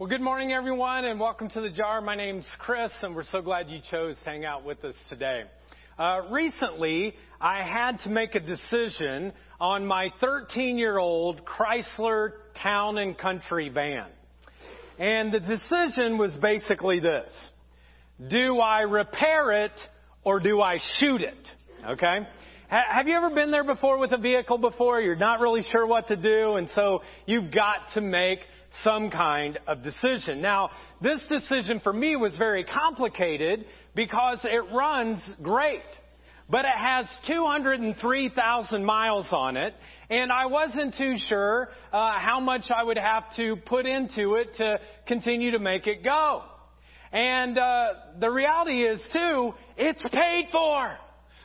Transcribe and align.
Well, 0.00 0.08
good 0.08 0.22
morning, 0.22 0.50
everyone, 0.50 1.04
and 1.04 1.20
welcome 1.20 1.50
to 1.50 1.60
the 1.60 1.68
jar. 1.68 2.00
My 2.00 2.16
name's 2.16 2.46
Chris, 2.58 2.90
and 3.02 3.14
we're 3.14 3.22
so 3.24 3.42
glad 3.42 3.68
you 3.68 3.80
chose 3.90 4.16
to 4.24 4.30
hang 4.30 4.46
out 4.46 4.64
with 4.64 4.82
us 4.82 4.94
today. 5.10 5.42
Uh, 5.98 6.22
recently, 6.30 7.14
I 7.38 7.62
had 7.62 7.98
to 8.04 8.08
make 8.08 8.34
a 8.34 8.40
decision 8.40 9.34
on 9.60 9.86
my 9.86 10.08
13 10.22 10.78
year 10.78 10.96
old 10.96 11.42
Chrysler 11.44 12.30
Town 12.62 12.96
and 12.96 13.18
Country 13.18 13.68
van. 13.68 14.06
And 14.98 15.34
the 15.34 15.40
decision 15.40 16.16
was 16.16 16.32
basically 16.40 17.00
this. 17.00 17.30
Do 18.30 18.58
I 18.58 18.80
repair 18.80 19.52
it 19.52 19.78
or 20.24 20.40
do 20.40 20.62
I 20.62 20.78
shoot 20.98 21.20
it? 21.20 21.50
Okay? 21.86 22.20
Have 22.68 23.06
you 23.06 23.16
ever 23.16 23.28
been 23.28 23.50
there 23.50 23.64
before 23.64 23.98
with 23.98 24.12
a 24.12 24.18
vehicle 24.18 24.56
before? 24.56 24.98
You're 25.02 25.14
not 25.16 25.40
really 25.40 25.62
sure 25.70 25.86
what 25.86 26.08
to 26.08 26.16
do, 26.16 26.54
and 26.54 26.70
so 26.74 27.02
you've 27.26 27.52
got 27.52 27.92
to 27.94 28.00
make 28.00 28.38
some 28.84 29.10
kind 29.10 29.58
of 29.66 29.82
decision. 29.82 30.40
Now, 30.40 30.70
this 31.00 31.20
decision 31.28 31.80
for 31.80 31.92
me 31.92 32.16
was 32.16 32.36
very 32.36 32.64
complicated 32.64 33.64
because 33.94 34.38
it 34.44 34.72
runs 34.72 35.20
great. 35.42 35.82
But 36.48 36.64
it 36.64 36.76
has 36.76 37.06
203,000 37.28 38.84
miles 38.84 39.26
on 39.30 39.56
it, 39.56 39.72
and 40.10 40.32
I 40.32 40.46
wasn't 40.46 40.96
too 40.96 41.14
sure 41.28 41.68
uh, 41.92 42.18
how 42.18 42.40
much 42.40 42.72
I 42.76 42.82
would 42.82 42.98
have 42.98 43.22
to 43.36 43.54
put 43.54 43.86
into 43.86 44.34
it 44.34 44.54
to 44.56 44.80
continue 45.06 45.52
to 45.52 45.60
make 45.60 45.86
it 45.86 46.02
go. 46.02 46.42
And 47.12 47.56
uh, 47.56 47.86
the 48.18 48.30
reality 48.30 48.82
is, 48.82 49.00
too, 49.12 49.54
it's 49.76 50.02
paid 50.12 50.48
for. 50.50 50.96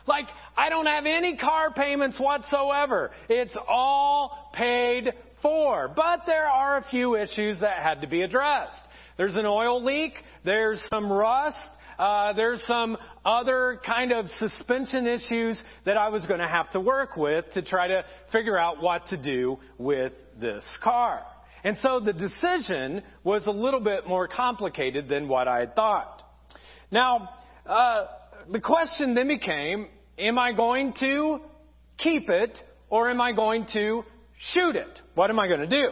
Like, 0.07 0.25
I 0.57 0.69
don't 0.69 0.87
have 0.87 1.05
any 1.05 1.37
car 1.37 1.71
payments 1.71 2.19
whatsoever. 2.19 3.11
It's 3.29 3.55
all 3.67 4.51
paid 4.53 5.11
But 5.45 6.21
there 6.25 6.47
are 6.47 6.77
a 6.77 6.83
few 6.89 7.15
issues 7.15 7.59
that 7.59 7.83
had 7.83 8.01
to 8.01 8.07
be 8.07 8.23
addressed. 8.23 8.77
There's 9.17 9.35
an 9.35 9.45
oil 9.45 9.83
leak. 9.83 10.13
There's 10.43 10.81
some 10.89 11.11
rust. 11.11 11.57
Uh, 11.99 12.33
there's 12.33 12.61
some 12.67 12.97
other 13.23 13.79
kind 13.85 14.11
of 14.11 14.25
suspension 14.39 15.07
issues 15.07 15.61
that 15.85 15.97
I 15.97 16.09
was 16.09 16.25
going 16.25 16.39
to 16.39 16.47
have 16.47 16.71
to 16.71 16.79
work 16.79 17.15
with 17.15 17.45
to 17.53 17.61
try 17.61 17.87
to 17.87 18.03
figure 18.31 18.57
out 18.57 18.81
what 18.81 19.07
to 19.09 19.21
do 19.21 19.59
with 19.77 20.13
this 20.41 20.63
car. 20.83 21.21
And 21.63 21.77
so 21.77 21.99
the 21.99 22.13
decision 22.13 23.01
was 23.23 23.45
a 23.47 23.51
little 23.51 23.79
bit 23.79 24.07
more 24.07 24.27
complicated 24.27 25.07
than 25.07 25.27
what 25.27 25.47
I 25.47 25.59
had 25.59 25.75
thought. 25.75 26.23
Now, 26.91 27.29
uh, 27.65 28.05
the 28.51 28.59
question 28.59 29.13
then 29.13 29.27
became, 29.27 29.87
am 30.17 30.37
I 30.37 30.51
going 30.53 30.93
to 30.99 31.39
keep 31.97 32.29
it 32.29 32.57
or 32.89 33.09
am 33.09 33.21
I 33.21 33.31
going 33.31 33.67
to 33.73 34.03
shoot 34.53 34.75
it. 34.75 35.01
What 35.15 35.29
am 35.29 35.39
I 35.39 35.47
going 35.47 35.61
to 35.61 35.67
do? 35.67 35.89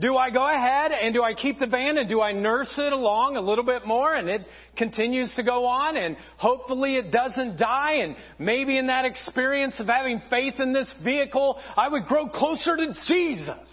Do 0.00 0.16
I 0.16 0.30
go 0.30 0.46
ahead 0.46 0.92
and 0.92 1.12
do 1.12 1.24
I 1.24 1.34
keep 1.34 1.58
the 1.58 1.66
van 1.66 1.98
and 1.98 2.08
do 2.08 2.22
I 2.22 2.30
nurse 2.30 2.72
it 2.78 2.92
along 2.92 3.36
a 3.36 3.40
little 3.40 3.64
bit 3.64 3.84
more 3.84 4.14
and 4.14 4.28
it 4.28 4.46
continues 4.76 5.28
to 5.34 5.42
go 5.42 5.66
on 5.66 5.96
and 5.96 6.16
hopefully 6.36 6.94
it 6.94 7.10
doesn't 7.10 7.58
die 7.58 7.94
and 7.94 8.14
maybe 8.38 8.78
in 8.78 8.86
that 8.86 9.04
experience 9.04 9.74
of 9.80 9.88
having 9.88 10.22
faith 10.30 10.54
in 10.60 10.72
this 10.72 10.88
vehicle, 11.02 11.58
I 11.76 11.88
would 11.88 12.06
grow 12.06 12.28
closer 12.28 12.76
to 12.76 12.94
Jesus. 13.08 13.68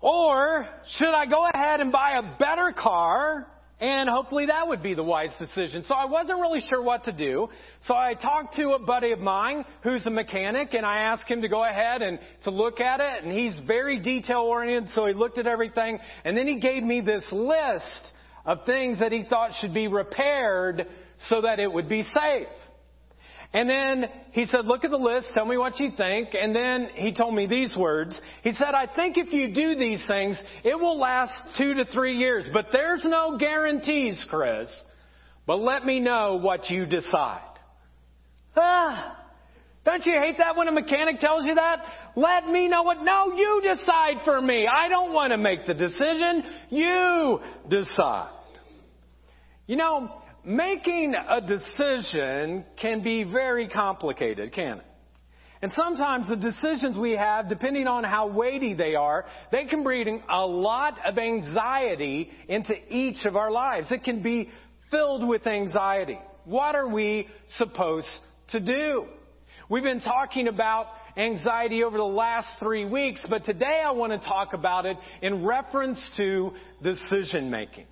Or 0.00 0.66
should 0.96 1.12
I 1.14 1.26
go 1.26 1.46
ahead 1.52 1.80
and 1.80 1.92
buy 1.92 2.12
a 2.12 2.38
better 2.38 2.72
car 2.72 3.46
and 3.80 4.10
hopefully 4.10 4.46
that 4.46 4.68
would 4.68 4.82
be 4.82 4.94
the 4.94 5.02
wise 5.02 5.30
decision. 5.38 5.84
So 5.88 5.94
I 5.94 6.04
wasn't 6.04 6.38
really 6.38 6.60
sure 6.68 6.82
what 6.82 7.04
to 7.04 7.12
do. 7.12 7.48
So 7.80 7.94
I 7.94 8.14
talked 8.14 8.56
to 8.56 8.72
a 8.72 8.78
buddy 8.78 9.12
of 9.12 9.20
mine 9.20 9.64
who's 9.82 10.04
a 10.04 10.10
mechanic 10.10 10.74
and 10.74 10.84
I 10.84 10.98
asked 10.98 11.28
him 11.28 11.40
to 11.42 11.48
go 11.48 11.64
ahead 11.64 12.02
and 12.02 12.18
to 12.44 12.50
look 12.50 12.80
at 12.80 13.00
it. 13.00 13.24
And 13.24 13.32
he's 13.32 13.58
very 13.66 13.98
detail 13.98 14.40
oriented. 14.40 14.92
So 14.94 15.06
he 15.06 15.14
looked 15.14 15.38
at 15.38 15.46
everything 15.46 15.98
and 16.24 16.36
then 16.36 16.46
he 16.46 16.60
gave 16.60 16.82
me 16.82 17.00
this 17.00 17.24
list 17.32 18.12
of 18.44 18.66
things 18.66 18.98
that 19.00 19.12
he 19.12 19.24
thought 19.24 19.52
should 19.60 19.72
be 19.72 19.88
repaired 19.88 20.86
so 21.28 21.40
that 21.42 21.58
it 21.58 21.72
would 21.72 21.88
be 21.88 22.02
safe. 22.02 22.48
And 23.52 23.68
then 23.68 24.04
he 24.30 24.44
said, 24.44 24.64
look 24.64 24.84
at 24.84 24.92
the 24.92 24.96
list, 24.96 25.30
tell 25.34 25.44
me 25.44 25.56
what 25.56 25.80
you 25.80 25.90
think. 25.96 26.30
And 26.40 26.54
then 26.54 26.88
he 26.94 27.12
told 27.12 27.34
me 27.34 27.46
these 27.46 27.74
words. 27.76 28.20
He 28.42 28.52
said, 28.52 28.74
I 28.74 28.86
think 28.86 29.16
if 29.16 29.32
you 29.32 29.52
do 29.52 29.74
these 29.74 30.00
things, 30.06 30.40
it 30.62 30.78
will 30.78 31.00
last 31.00 31.32
two 31.58 31.74
to 31.74 31.84
three 31.86 32.16
years. 32.16 32.48
But 32.52 32.66
there's 32.72 33.04
no 33.04 33.38
guarantees, 33.38 34.24
Chris. 34.28 34.68
But 35.46 35.56
let 35.56 35.84
me 35.84 35.98
know 35.98 36.38
what 36.40 36.70
you 36.70 36.86
decide. 36.86 37.42
Ah, 38.54 39.16
don't 39.84 40.04
you 40.06 40.14
hate 40.22 40.38
that 40.38 40.56
when 40.56 40.68
a 40.68 40.72
mechanic 40.72 41.18
tells 41.18 41.44
you 41.44 41.56
that? 41.56 41.82
Let 42.14 42.46
me 42.46 42.68
know 42.68 42.82
what, 42.82 43.02
no, 43.02 43.32
you 43.34 43.62
decide 43.62 44.18
for 44.24 44.40
me. 44.40 44.68
I 44.68 44.88
don't 44.88 45.12
want 45.12 45.32
to 45.32 45.38
make 45.38 45.66
the 45.66 45.74
decision. 45.74 46.44
You 46.70 47.40
decide. 47.68 48.30
You 49.66 49.76
know, 49.76 50.22
making 50.50 51.14
a 51.14 51.40
decision 51.40 52.64
can 52.80 53.02
be 53.02 53.24
very 53.24 53.68
complicated, 53.68 54.52
can 54.52 54.78
it? 54.78 54.84
And 55.62 55.70
sometimes 55.72 56.26
the 56.26 56.36
decisions 56.36 56.96
we 56.96 57.12
have, 57.12 57.48
depending 57.48 57.86
on 57.86 58.02
how 58.02 58.28
weighty 58.28 58.72
they 58.72 58.94
are, 58.94 59.26
they 59.52 59.66
can 59.66 59.82
bring 59.82 60.22
a 60.30 60.46
lot 60.46 60.98
of 61.06 61.18
anxiety 61.18 62.30
into 62.48 62.74
each 62.88 63.26
of 63.26 63.36
our 63.36 63.50
lives. 63.50 63.92
It 63.92 64.02
can 64.02 64.22
be 64.22 64.50
filled 64.90 65.26
with 65.28 65.46
anxiety. 65.46 66.18
What 66.46 66.74
are 66.74 66.88
we 66.88 67.28
supposed 67.58 68.08
to 68.48 68.60
do? 68.60 69.04
We've 69.68 69.82
been 69.82 70.00
talking 70.00 70.48
about 70.48 70.86
anxiety 71.16 71.84
over 71.84 71.98
the 71.98 72.04
last 72.04 72.48
three 72.58 72.86
weeks, 72.86 73.24
but 73.28 73.44
today 73.44 73.82
I 73.84 73.90
want 73.90 74.12
to 74.12 74.26
talk 74.26 74.54
about 74.54 74.86
it 74.86 74.96
in 75.20 75.44
reference 75.44 76.00
to 76.16 76.52
decision 76.82 77.50
making. 77.50 77.84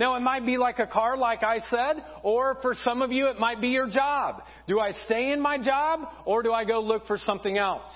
Now, 0.00 0.16
it 0.16 0.20
might 0.20 0.46
be 0.46 0.56
like 0.56 0.78
a 0.78 0.86
car, 0.86 1.18
like 1.18 1.42
I 1.42 1.58
said, 1.68 2.02
or 2.22 2.56
for 2.62 2.74
some 2.84 3.02
of 3.02 3.12
you, 3.12 3.26
it 3.26 3.38
might 3.38 3.60
be 3.60 3.68
your 3.68 3.86
job. 3.86 4.42
Do 4.66 4.80
I 4.80 4.92
stay 5.04 5.30
in 5.30 5.42
my 5.42 5.58
job, 5.58 6.08
or 6.24 6.42
do 6.42 6.54
I 6.54 6.64
go 6.64 6.80
look 6.80 7.06
for 7.06 7.18
something 7.18 7.58
else? 7.58 7.86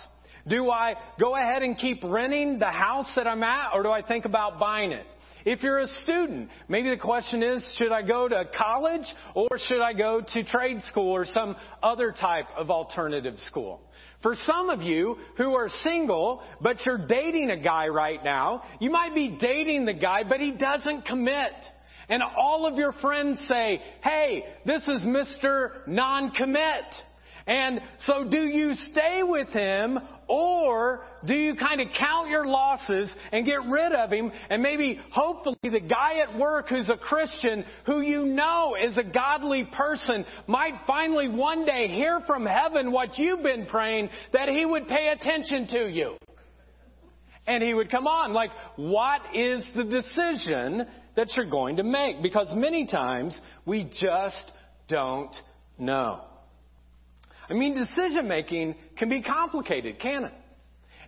Do 0.46 0.70
I 0.70 0.96
go 1.18 1.34
ahead 1.34 1.62
and 1.62 1.78
keep 1.78 2.04
renting 2.04 2.58
the 2.58 2.70
house 2.70 3.10
that 3.16 3.26
I'm 3.26 3.42
at, 3.42 3.70
or 3.72 3.82
do 3.82 3.90
I 3.90 4.02
think 4.02 4.26
about 4.26 4.60
buying 4.60 4.92
it? 4.92 5.06
If 5.46 5.62
you're 5.62 5.78
a 5.78 5.88
student, 6.02 6.50
maybe 6.68 6.90
the 6.90 6.98
question 6.98 7.42
is, 7.42 7.64
should 7.78 7.90
I 7.90 8.02
go 8.02 8.28
to 8.28 8.44
college 8.54 9.06
or 9.34 9.48
should 9.68 9.80
I 9.80 9.94
go 9.94 10.20
to 10.20 10.44
trade 10.44 10.82
school 10.88 11.10
or 11.10 11.24
some 11.24 11.56
other 11.82 12.12
type 12.12 12.46
of 12.56 12.70
alternative 12.70 13.36
school? 13.46 13.80
For 14.22 14.36
some 14.46 14.70
of 14.70 14.80
you 14.80 15.16
who 15.36 15.54
are 15.54 15.68
single, 15.82 16.42
but 16.62 16.84
you're 16.86 17.06
dating 17.06 17.50
a 17.50 17.58
guy 17.58 17.88
right 17.88 18.22
now, 18.24 18.62
you 18.78 18.90
might 18.90 19.14
be 19.14 19.36
dating 19.38 19.84
the 19.84 19.92
guy, 19.92 20.22
but 20.26 20.40
he 20.40 20.50
doesn't 20.50 21.04
commit. 21.04 21.52
And 22.08 22.22
all 22.22 22.66
of 22.66 22.76
your 22.76 22.92
friends 22.94 23.40
say, 23.48 23.80
hey, 24.02 24.44
this 24.66 24.82
is 24.82 25.02
Mr. 25.02 25.86
Non-commit. 25.86 26.84
And 27.46 27.80
so 28.06 28.24
do 28.24 28.46
you 28.46 28.74
stay 28.90 29.22
with 29.22 29.48
him 29.48 29.98
or 30.28 31.04
do 31.26 31.34
you 31.34 31.54
kind 31.56 31.80
of 31.82 31.88
count 31.98 32.30
your 32.30 32.46
losses 32.46 33.14
and 33.32 33.44
get 33.44 33.62
rid 33.66 33.92
of 33.92 34.10
him 34.10 34.32
and 34.48 34.62
maybe 34.62 34.98
hopefully 35.12 35.58
the 35.62 35.80
guy 35.80 36.20
at 36.26 36.38
work 36.38 36.70
who's 36.70 36.88
a 36.88 36.96
Christian 36.96 37.64
who 37.84 38.00
you 38.00 38.24
know 38.24 38.76
is 38.82 38.96
a 38.96 39.02
godly 39.02 39.64
person 39.64 40.24
might 40.46 40.72
finally 40.86 41.28
one 41.28 41.66
day 41.66 41.88
hear 41.88 42.20
from 42.26 42.46
heaven 42.46 42.90
what 42.90 43.18
you've 43.18 43.42
been 43.42 43.66
praying 43.66 44.08
that 44.32 44.48
he 44.48 44.64
would 44.64 44.88
pay 44.88 45.08
attention 45.08 45.66
to 45.68 45.86
you. 45.88 46.16
And 47.46 47.62
he 47.62 47.74
would 47.74 47.90
come 47.90 48.06
on. 48.06 48.32
Like, 48.32 48.50
what 48.76 49.20
is 49.34 49.64
the 49.76 49.84
decision 49.84 50.86
that 51.16 51.28
you're 51.36 51.50
going 51.50 51.76
to 51.76 51.84
make 51.84 52.22
because 52.22 52.50
many 52.54 52.86
times 52.86 53.38
we 53.64 53.84
just 54.00 54.52
don't 54.88 55.34
know. 55.78 56.22
I 57.48 57.54
mean, 57.54 57.74
decision 57.74 58.26
making 58.26 58.74
can 58.96 59.08
be 59.08 59.22
complicated, 59.22 60.00
can 60.00 60.24
it? 60.24 60.32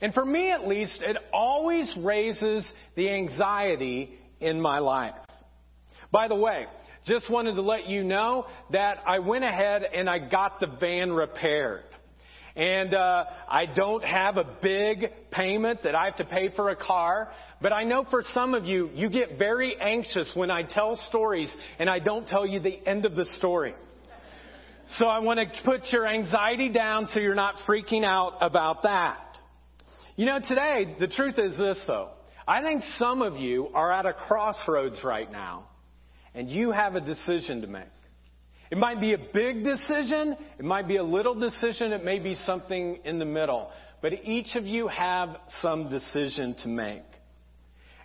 And 0.00 0.12
for 0.12 0.25
me 0.25 0.50
at 0.50 0.69
least, 0.69 0.98
it 1.00 1.16
always 1.32 1.91
raises 1.98 2.64
the 2.94 3.08
anxiety 3.08 4.11
in 4.40 4.61
my 4.61 4.78
life. 4.78 5.14
By 6.12 6.28
the 6.28 6.34
way, 6.34 6.66
just 7.06 7.31
wanted 7.31 7.55
to 7.55 7.62
let 7.62 7.87
you 7.87 8.05
know 8.05 8.46
that 8.72 8.99
I 9.06 9.20
went 9.20 9.44
ahead 9.44 9.82
and 9.82 10.11
I 10.11 10.19
got 10.19 10.61
the 10.61 10.66
van 10.66 11.12
repaired. 11.12 11.84
And 12.56 12.94
uh, 12.94 13.25
I 13.49 13.67
don't 13.67 14.03
have 14.03 14.38
a 14.38 14.44
big 14.62 15.11
payment 15.31 15.82
that 15.82 15.94
I 15.94 16.06
have 16.06 16.17
to 16.17 16.25
pay 16.25 16.49
for 16.56 16.70
a 16.70 16.76
car. 16.76 17.31
But 17.61 17.75
I 17.75 17.85
know 17.85 18.06
for 18.11 18.23
some 18.32 18.55
of 18.55 18.64
you, 18.64 18.91
you 18.94 19.11
get 19.11 19.38
very 19.38 19.76
anxious 19.79 20.31
when 20.35 20.50
I 20.50 20.62
tell 20.62 20.97
stories 21.08 21.55
and 21.79 21.91
I 21.91 21.99
don't 21.99 22.26
tell 22.26 22.47
you 22.47 22.61
the 22.61 22.81
end 22.87 23.05
of 23.05 23.14
the 23.14 23.26
story. 23.37 23.75
So 24.99 25.06
I 25.06 25.19
want 25.19 25.41
to 25.41 25.47
put 25.64 25.82
your 25.93 26.06
anxiety 26.06 26.70
down 26.70 27.08
so 27.12 27.20
you're 27.20 27.35
not 27.35 27.56
freaking 27.69 28.05
out 28.05 28.38
about 28.41 28.85
that. 28.85 29.38
You 30.14 30.25
know, 30.25 30.38
today, 30.41 30.97
the 30.99 31.09
truth 31.09 31.38
is 31.38 31.56
this 31.59 31.79
though. 31.87 32.11
I 32.49 32.62
think 32.62 32.82
some 32.99 33.20
of 33.20 33.37
you 33.37 33.69
are 33.75 33.93
at 33.93 34.06
a 34.06 34.14
crossroads 34.14 35.02
right 35.05 35.31
now 35.31 35.64
and 36.35 36.49
you 36.49 36.70
have 36.70 36.94
a 36.94 37.00
decision 37.00 37.61
to 37.62 37.67
make. 37.67 37.85
It 38.70 38.78
might 38.78 39.00
be 39.00 39.12
a 39.14 39.18
big 39.18 39.64
decision. 39.64 40.36
It 40.58 40.64
might 40.64 40.88
be 40.88 40.96
a 40.96 41.04
little 41.04 41.34
decision. 41.34 41.92
It 41.92 42.04
may 42.04 42.18
be 42.18 42.34
something 42.46 43.00
in 43.04 43.18
the 43.18 43.24
middle. 43.24 43.70
But 44.02 44.12
each 44.24 44.54
of 44.56 44.64
you 44.64 44.88
have 44.88 45.36
some 45.62 45.88
decision 45.88 46.54
to 46.62 46.68
make. 46.68 47.02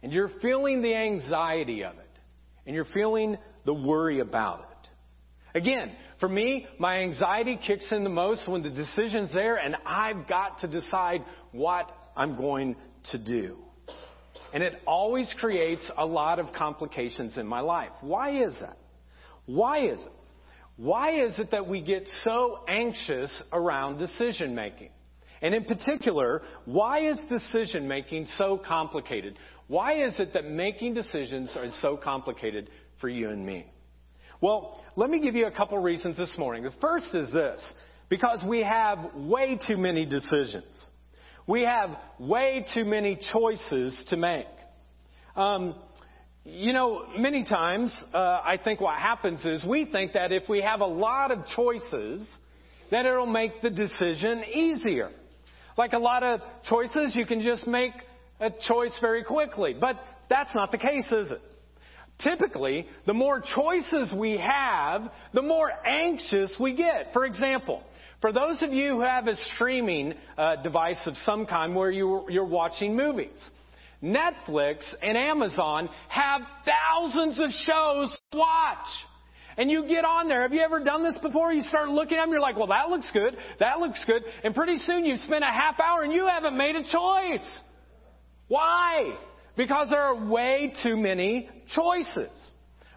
and 0.03 0.11
you're 0.11 0.31
feeling 0.41 0.81
the 0.81 0.95
anxiety 0.95 1.83
of 1.83 1.93
it, 1.93 2.19
and 2.65 2.75
you're 2.75 2.85
feeling 2.85 3.37
the 3.65 3.73
worry 3.73 4.19
about 4.19 4.61
it. 4.61 5.57
Again, 5.57 5.91
for 6.19 6.29
me, 6.29 6.65
my 6.79 6.99
anxiety 6.99 7.59
kicks 7.65 7.85
in 7.91 8.03
the 8.03 8.09
most 8.09 8.47
when 8.47 8.63
the 8.63 8.69
decision's 8.69 9.33
there 9.33 9.57
and 9.57 9.75
I've 9.85 10.27
got 10.27 10.61
to 10.61 10.67
decide 10.67 11.25
what 11.51 11.91
I'm 12.15 12.37
going 12.37 12.75
to 13.11 13.17
do. 13.17 13.57
And 14.53 14.63
it 14.63 14.81
always 14.85 15.33
creates 15.39 15.89
a 15.97 16.05
lot 16.05 16.39
of 16.39 16.53
complications 16.53 17.37
in 17.37 17.45
my 17.45 17.59
life. 17.59 17.91
Why 18.01 18.43
is 18.43 18.55
that? 18.61 18.77
Why 19.45 19.87
is 19.87 19.99
it? 19.99 20.11
Why 20.77 21.23
is 21.23 21.38
it 21.38 21.51
that 21.51 21.68
we 21.68 21.81
get 21.81 22.07
so 22.23 22.59
anxious 22.68 23.31
around 23.51 23.97
decision 23.97 24.56
making? 24.56 24.89
And 25.41 25.56
in 25.56 25.65
particular, 25.65 26.41
why 26.65 27.09
is 27.09 27.18
decision 27.27 27.88
making 27.88 28.27
so 28.38 28.62
complicated? 28.63 29.35
Why 29.68 30.06
is 30.06 30.13
it 30.19 30.33
that 30.33 30.45
making 30.45 30.94
decisions 30.94 31.51
are 31.56 31.68
so 31.81 31.97
complicated 31.97 32.69
for 33.00 33.09
you 33.09 33.29
and 33.29 33.45
me? 33.45 33.65
Well, 34.39 34.83
let 34.95 35.09
me 35.09 35.19
give 35.19 35.35
you 35.35 35.47
a 35.47 35.51
couple 35.51 35.77
reasons 35.79 36.18
this 36.18 36.31
morning. 36.38 36.63
The 36.63 36.73
first 36.79 37.13
is 37.13 37.31
this 37.31 37.73
because 38.09 38.44
we 38.47 38.63
have 38.63 39.13
way 39.15 39.57
too 39.68 39.77
many 39.77 40.06
decisions. 40.06 40.89
We 41.47 41.62
have 41.62 41.91
way 42.19 42.65
too 42.73 42.85
many 42.85 43.19
choices 43.31 44.03
to 44.09 44.18
make. 44.18 44.47
Um, 45.35 45.75
you 46.43 46.73
know, 46.73 47.05
many 47.17 47.43
times 47.43 47.95
uh, 48.13 48.17
I 48.17 48.57
think 48.63 48.81
what 48.81 48.97
happens 48.97 49.43
is 49.45 49.63
we 49.63 49.85
think 49.85 50.13
that 50.13 50.31
if 50.31 50.49
we 50.49 50.61
have 50.61 50.81
a 50.81 50.85
lot 50.85 51.31
of 51.31 51.45
choices, 51.55 52.27
that 52.89 53.05
it'll 53.05 53.25
make 53.25 53.61
the 53.61 53.69
decision 53.69 54.43
easier. 54.53 55.11
Like 55.77 55.93
a 55.93 55.99
lot 55.99 56.23
of 56.23 56.41
choices, 56.67 57.15
you 57.15 57.25
can 57.25 57.41
just 57.41 57.67
make 57.67 57.93
a 58.39 58.49
choice 58.67 58.91
very 58.99 59.23
quickly. 59.23 59.75
But 59.79 59.97
that's 60.29 60.53
not 60.55 60.71
the 60.71 60.77
case, 60.77 61.05
is 61.11 61.31
it? 61.31 61.41
Typically, 62.19 62.87
the 63.05 63.13
more 63.13 63.41
choices 63.55 64.13
we 64.15 64.37
have, 64.37 65.09
the 65.33 65.41
more 65.41 65.71
anxious 65.85 66.53
we 66.59 66.75
get. 66.75 67.13
For 67.13 67.25
example, 67.25 67.83
for 68.19 68.31
those 68.31 68.61
of 68.61 68.73
you 68.73 68.95
who 68.95 69.01
have 69.01 69.27
a 69.27 69.35
streaming 69.55 70.13
uh, 70.37 70.57
device 70.57 70.99
of 71.05 71.15
some 71.25 71.45
kind 71.45 71.75
where 71.75 71.89
you, 71.89 72.25
you're 72.29 72.45
watching 72.45 72.95
movies, 72.95 73.37
Netflix 74.03 74.77
and 75.01 75.18
Amazon 75.18 75.89
have 76.09 76.42
thousands 76.65 77.39
of 77.39 77.51
shows 77.65 78.18
to 78.31 78.38
watch. 78.38 78.88
And 79.57 79.69
you 79.69 79.88
get 79.88 80.06
on 80.06 80.27
there. 80.27 80.44
Have 80.44 80.53
you 80.53 80.62
ever 80.62 80.80
done 80.80 81.03
this 81.03 81.18
before? 81.21 81.51
You 81.51 81.62
start 81.62 81.89
looking 81.89 82.18
at 82.18 82.21
them, 82.21 82.31
you're 82.31 82.39
like, 82.39 82.57
well, 82.57 82.68
that 82.68 82.89
looks 82.89 83.09
good. 83.12 83.38
That 83.59 83.80
looks 83.80 84.01
good. 84.07 84.24
And 84.44 84.56
pretty 84.56 84.77
soon 84.86 85.06
you've 85.06 85.19
spent 85.19 85.44
a 85.44 85.51
half 85.51 85.80
hour 85.80 86.03
and 86.03 86.13
you 86.13 86.27
haven't 86.27 86.57
made 86.57 86.75
a 86.75 86.83
choice. 86.83 87.48
Why? 88.48 89.18
Because 89.56 89.89
there 89.89 90.01
are 90.01 90.27
way 90.27 90.74
too 90.83 90.97
many 90.97 91.50
choices. 91.75 92.31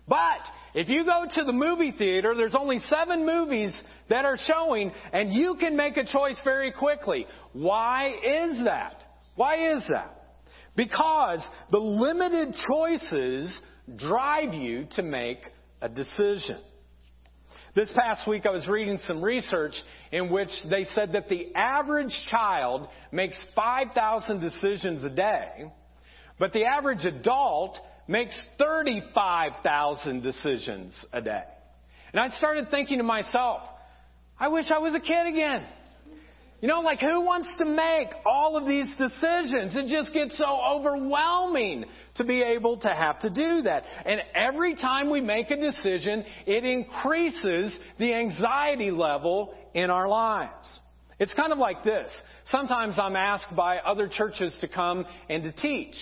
But 0.09 0.41
if 0.75 0.89
you 0.89 1.05
go 1.05 1.25
to 1.35 1.45
the 1.45 1.53
movie 1.53 1.93
theater, 1.97 2.35
there's 2.37 2.55
only 2.55 2.79
seven 2.89 3.27
movies 3.27 3.73
that 4.09 4.25
are 4.25 4.39
showing 4.47 4.93
and 5.13 5.33
you 5.33 5.57
can 5.59 5.77
make 5.77 5.97
a 5.97 6.05
choice 6.05 6.37
very 6.45 6.73
quickly. 6.73 7.27
Why 7.53 8.09
is 8.09 8.65
that? 8.65 9.03
Why 9.35 9.73
is 9.73 9.83
that? 9.91 10.24
Because 10.77 11.47
the 11.71 11.79
limited 11.79 12.55
choices 12.69 13.57
drive 13.97 14.55
you 14.55 14.87
to 14.97 15.03
make 15.03 15.39
a 15.81 15.89
decision. 15.89 16.61
This 17.75 17.93
past 17.97 18.29
week 18.29 18.47
I 18.47 18.51
was 18.51 18.69
reading 18.69 18.99
some 19.07 19.23
research 19.23 19.75
in 20.13 20.31
which 20.31 20.51
they 20.71 20.85
said 20.95 21.13
that 21.13 21.29
the 21.29 21.53
average 21.57 22.13
child 22.31 22.89
makes 23.11 23.37
5,000 23.57 24.41
decisions 24.41 25.05
a 25.05 25.11
day, 25.11 25.65
but 26.39 26.53
the 26.53 26.65
average 26.65 27.05
adult 27.05 27.77
makes 28.07 28.35
35,000 28.59 30.23
decisions 30.23 30.95
a 31.13 31.21
day. 31.21 31.43
And 32.13 32.21
I 32.21 32.29
started 32.37 32.71
thinking 32.71 32.99
to 32.99 33.05
myself, 33.05 33.63
I 34.39 34.49
wish 34.49 34.67
I 34.73 34.79
was 34.79 34.95
a 34.95 35.01
kid 35.01 35.27
again. 35.27 35.65
You 36.65 36.69
know, 36.69 36.81
like 36.81 37.01
who 37.01 37.21
wants 37.21 37.55
to 37.59 37.67
make 37.67 38.09
all 38.25 38.57
of 38.57 38.67
these 38.67 38.89
decisions? 38.97 39.77
It 39.77 39.87
just 39.87 40.15
gets 40.15 40.39
so 40.39 40.59
overwhelming 40.67 41.85
to 42.15 42.25
be 42.25 42.41
able 42.41 42.79
to 42.79 42.89
have 42.89 43.19
to 43.19 43.29
do 43.29 43.61
that. 43.65 43.85
And 44.07 44.23
every 44.35 44.75
time 44.75 45.11
we 45.11 45.21
make 45.21 45.51
a 45.51 45.61
decision, 45.61 46.25
it 46.47 46.65
increases 46.65 47.79
the 47.99 48.15
anxiety 48.15 48.91
level 48.91 49.53
in 49.75 49.91
our 49.91 50.09
lives. 50.09 50.81
It's 51.19 51.35
kind 51.35 51.53
of 51.53 51.59
like 51.59 51.85
this. 51.85 52.11
Sometimes 52.47 52.99
I'm 52.99 53.15
asked 53.15 53.55
by 53.55 53.77
other 53.81 54.09
churches 54.09 54.51
to 54.63 54.67
come 54.67 55.05
and 55.29 55.43
to 55.43 55.53
teach. 55.53 55.95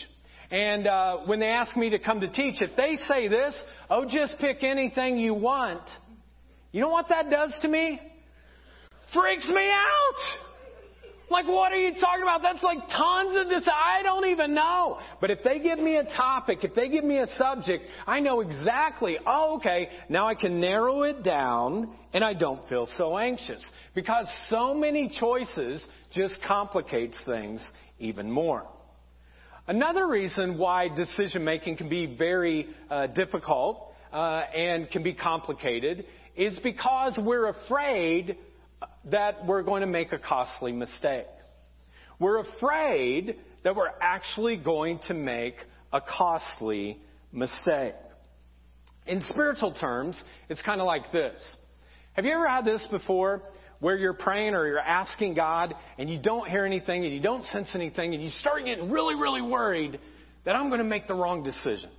And 0.53 0.87
uh, 0.87 1.17
when 1.27 1.41
they 1.41 1.49
ask 1.49 1.77
me 1.77 1.91
to 1.91 1.99
come 1.99 2.21
to 2.21 2.29
teach, 2.29 2.63
if 2.63 2.77
they 2.77 2.95
say 3.09 3.27
this, 3.27 3.53
oh, 3.91 4.05
just 4.05 4.39
pick 4.39 4.63
anything 4.63 5.17
you 5.17 5.35
want, 5.35 5.83
you 6.71 6.81
know 6.81 6.91
what 6.91 7.09
that 7.09 7.31
does 7.31 7.53
to 7.63 7.69
me? 7.69 8.01
Freaks 9.13 9.49
me 9.49 9.69
out! 9.69 10.52
Like, 11.33 11.49
what 11.49 11.73
are 11.73 11.77
you 11.77 11.95
talking 11.95 12.23
about? 12.23 12.43
That's 12.43 12.63
like 12.63 12.87
tons 12.89 13.37
of 13.39 13.49
this. 13.49 13.67
I 13.67 14.03
don't 14.03 14.27
even 14.27 14.55
know. 14.55 14.99
But 15.19 15.31
if 15.31 15.39
they 15.43 15.61
give 15.61 15.79
me 15.79 15.97
a 15.97 16.05
topic, 16.05 16.59
if 16.63 16.75
they 16.75 16.91
give 16.91 17.05
me 17.05 17.19
a 17.19 17.27
subject, 17.39 17.87
I 18.07 18.21
know 18.21 18.41
exactly, 18.41 19.19
oh, 19.27 19.57
okay, 19.57 19.89
now 20.11 20.29
I 20.29 20.35
can 20.35 20.61
narrow 20.61 21.03
it 21.03 21.25
down 21.25 21.97
and 22.13 22.23
I 22.23 22.35
don't 22.35 22.69
feel 22.69 22.87
so 22.99 23.17
anxious. 23.17 23.65
Because 23.95 24.27
so 24.51 24.75
many 24.75 25.11
choices 25.19 25.83
just 26.13 26.35
complicates 26.47 27.17
things 27.25 27.67
even 27.99 28.31
more. 28.31 28.67
Another 29.67 30.07
reason 30.07 30.59
why 30.59 30.89
decision 30.89 31.45
making 31.45 31.79
can 31.79 31.89
be 31.89 32.15
very 32.15 32.69
uh, 32.91 33.07
difficult 33.07 33.95
uh, 34.13 34.43
and 34.55 34.91
can 34.91 35.03
be 35.03 35.15
complicated 35.15 36.05
is 36.37 36.59
because 36.63 37.19
we're 37.19 37.49
afraid 37.49 38.37
that 39.07 39.47
we're 39.47 39.63
going 39.63 39.81
to 39.81 39.87
make 39.87 40.13
a 40.13 40.19
costly 40.19 40.73
mistake. 40.73 41.27
We're 42.19 42.41
afraid 42.41 43.37
that 43.65 43.75
we're 43.75 43.91
actually 44.01 44.57
going 44.57 45.01
to 45.09 45.15
make 45.15 45.57
a 45.93 46.01
costly 46.01 46.99
mistake. 47.33 47.95
In 49.07 49.21
spiritual 49.23 49.73
terms, 49.73 50.21
it's 50.49 50.63
kind 50.63 50.81
of 50.81 50.87
like 50.87 51.11
this. 51.13 51.41
Have 52.13 52.25
you 52.25 52.33
ever 52.33 52.49
had 52.49 52.65
this 52.65 52.85
before 52.91 53.43
where 53.81 53.97
you're 53.97 54.13
praying 54.13 54.55
or 54.55 54.67
you're 54.67 54.79
asking 54.79 55.35
God 55.35 55.75
and 55.99 56.09
you 56.09 56.21
don't 56.21 56.49
hear 56.49 56.65
anything 56.65 57.05
and 57.05 57.13
you 57.13 57.21
don't 57.21 57.45
sense 57.47 57.69
anything 57.75 58.15
and 58.15 58.23
you 58.23 58.31
start 58.41 58.65
getting 58.65 58.91
really, 58.91 59.15
really 59.15 59.43
worried 59.43 59.99
that 60.45 60.55
I'm 60.55 60.69
going 60.69 60.79
to 60.79 60.85
make 60.85 61.09
the 61.09 61.15
wrong 61.15 61.43
decision? 61.43 61.91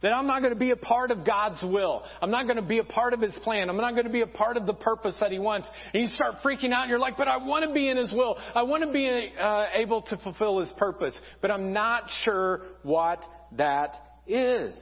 That 0.00 0.12
I'm 0.12 0.28
not 0.28 0.40
going 0.40 0.52
to 0.52 0.58
be 0.58 0.70
a 0.70 0.76
part 0.76 1.10
of 1.10 1.26
God's 1.26 1.60
will. 1.62 2.04
I'm 2.22 2.30
not 2.30 2.44
going 2.44 2.56
to 2.56 2.62
be 2.62 2.78
a 2.78 2.84
part 2.84 3.14
of 3.14 3.20
His 3.20 3.34
plan. 3.42 3.68
I'm 3.68 3.76
not 3.76 3.94
going 3.94 4.06
to 4.06 4.12
be 4.12 4.20
a 4.20 4.28
part 4.28 4.56
of 4.56 4.64
the 4.64 4.74
purpose 4.74 5.14
that 5.20 5.32
He 5.32 5.40
wants. 5.40 5.68
And 5.92 6.02
you 6.02 6.08
start 6.14 6.36
freaking 6.44 6.72
out 6.72 6.82
and 6.82 6.90
you're 6.90 7.00
like, 7.00 7.16
but 7.16 7.26
I 7.26 7.38
want 7.38 7.64
to 7.66 7.74
be 7.74 7.88
in 7.88 7.96
His 7.96 8.12
will. 8.12 8.36
I 8.54 8.62
want 8.62 8.84
to 8.84 8.92
be 8.92 9.32
uh, 9.40 9.66
able 9.74 10.02
to 10.02 10.16
fulfill 10.18 10.60
His 10.60 10.68
purpose. 10.76 11.18
But 11.42 11.50
I'm 11.50 11.72
not 11.72 12.04
sure 12.22 12.62
what 12.82 13.24
that 13.56 13.96
is. 14.26 14.76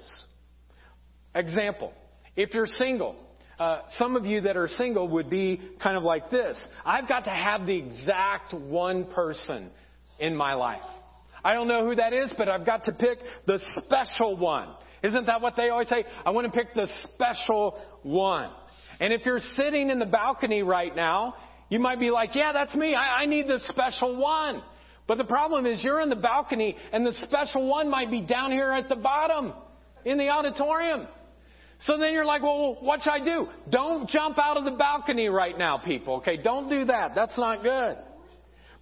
Example. 1.34 1.92
If 2.36 2.52
you're 2.52 2.66
single, 2.66 3.16
uh, 3.58 3.80
some 3.96 4.16
of 4.16 4.26
you 4.26 4.42
that 4.42 4.58
are 4.58 4.68
single 4.68 5.08
would 5.08 5.30
be 5.30 5.60
kind 5.82 5.96
of 5.96 6.02
like 6.02 6.30
this. 6.30 6.58
I've 6.84 7.08
got 7.08 7.24
to 7.24 7.30
have 7.30 7.64
the 7.64 7.76
exact 7.76 8.52
one 8.52 9.06
person 9.06 9.70
in 10.18 10.36
my 10.36 10.52
life. 10.54 10.82
I 11.42 11.54
don't 11.54 11.68
know 11.68 11.86
who 11.86 11.94
that 11.94 12.12
is, 12.12 12.30
but 12.36 12.48
I've 12.48 12.66
got 12.66 12.84
to 12.84 12.92
pick 12.92 13.18
the 13.46 13.58
special 13.84 14.36
one. 14.36 14.68
Isn't 15.02 15.26
that 15.26 15.40
what 15.40 15.54
they 15.56 15.68
always 15.68 15.88
say? 15.88 16.04
I 16.24 16.30
want 16.30 16.46
to 16.46 16.52
pick 16.52 16.74
the 16.74 16.88
special 17.14 17.78
one. 18.02 18.50
And 19.00 19.12
if 19.12 19.26
you're 19.26 19.40
sitting 19.56 19.90
in 19.90 19.98
the 19.98 20.06
balcony 20.06 20.62
right 20.62 20.94
now, 20.94 21.34
you 21.68 21.78
might 21.78 22.00
be 22.00 22.10
like, 22.10 22.34
yeah, 22.34 22.52
that's 22.52 22.74
me. 22.74 22.94
I, 22.94 23.22
I 23.22 23.26
need 23.26 23.46
the 23.46 23.60
special 23.68 24.16
one. 24.16 24.62
But 25.06 25.18
the 25.18 25.24
problem 25.24 25.66
is 25.66 25.82
you're 25.84 26.00
in 26.00 26.08
the 26.08 26.16
balcony 26.16 26.76
and 26.92 27.06
the 27.06 27.12
special 27.24 27.66
one 27.66 27.90
might 27.90 28.10
be 28.10 28.22
down 28.22 28.50
here 28.50 28.72
at 28.72 28.88
the 28.88 28.96
bottom 28.96 29.52
in 30.04 30.18
the 30.18 30.28
auditorium. 30.28 31.06
So 31.80 31.98
then 31.98 32.12
you're 32.12 32.24
like, 32.24 32.42
well, 32.42 32.78
what 32.80 33.02
should 33.02 33.10
I 33.10 33.24
do? 33.24 33.48
Don't 33.68 34.08
jump 34.08 34.38
out 34.38 34.56
of 34.56 34.64
the 34.64 34.70
balcony 34.72 35.28
right 35.28 35.56
now, 35.56 35.78
people. 35.78 36.16
Okay, 36.16 36.38
don't 36.38 36.70
do 36.70 36.86
that. 36.86 37.14
That's 37.14 37.38
not 37.38 37.62
good. 37.62 37.98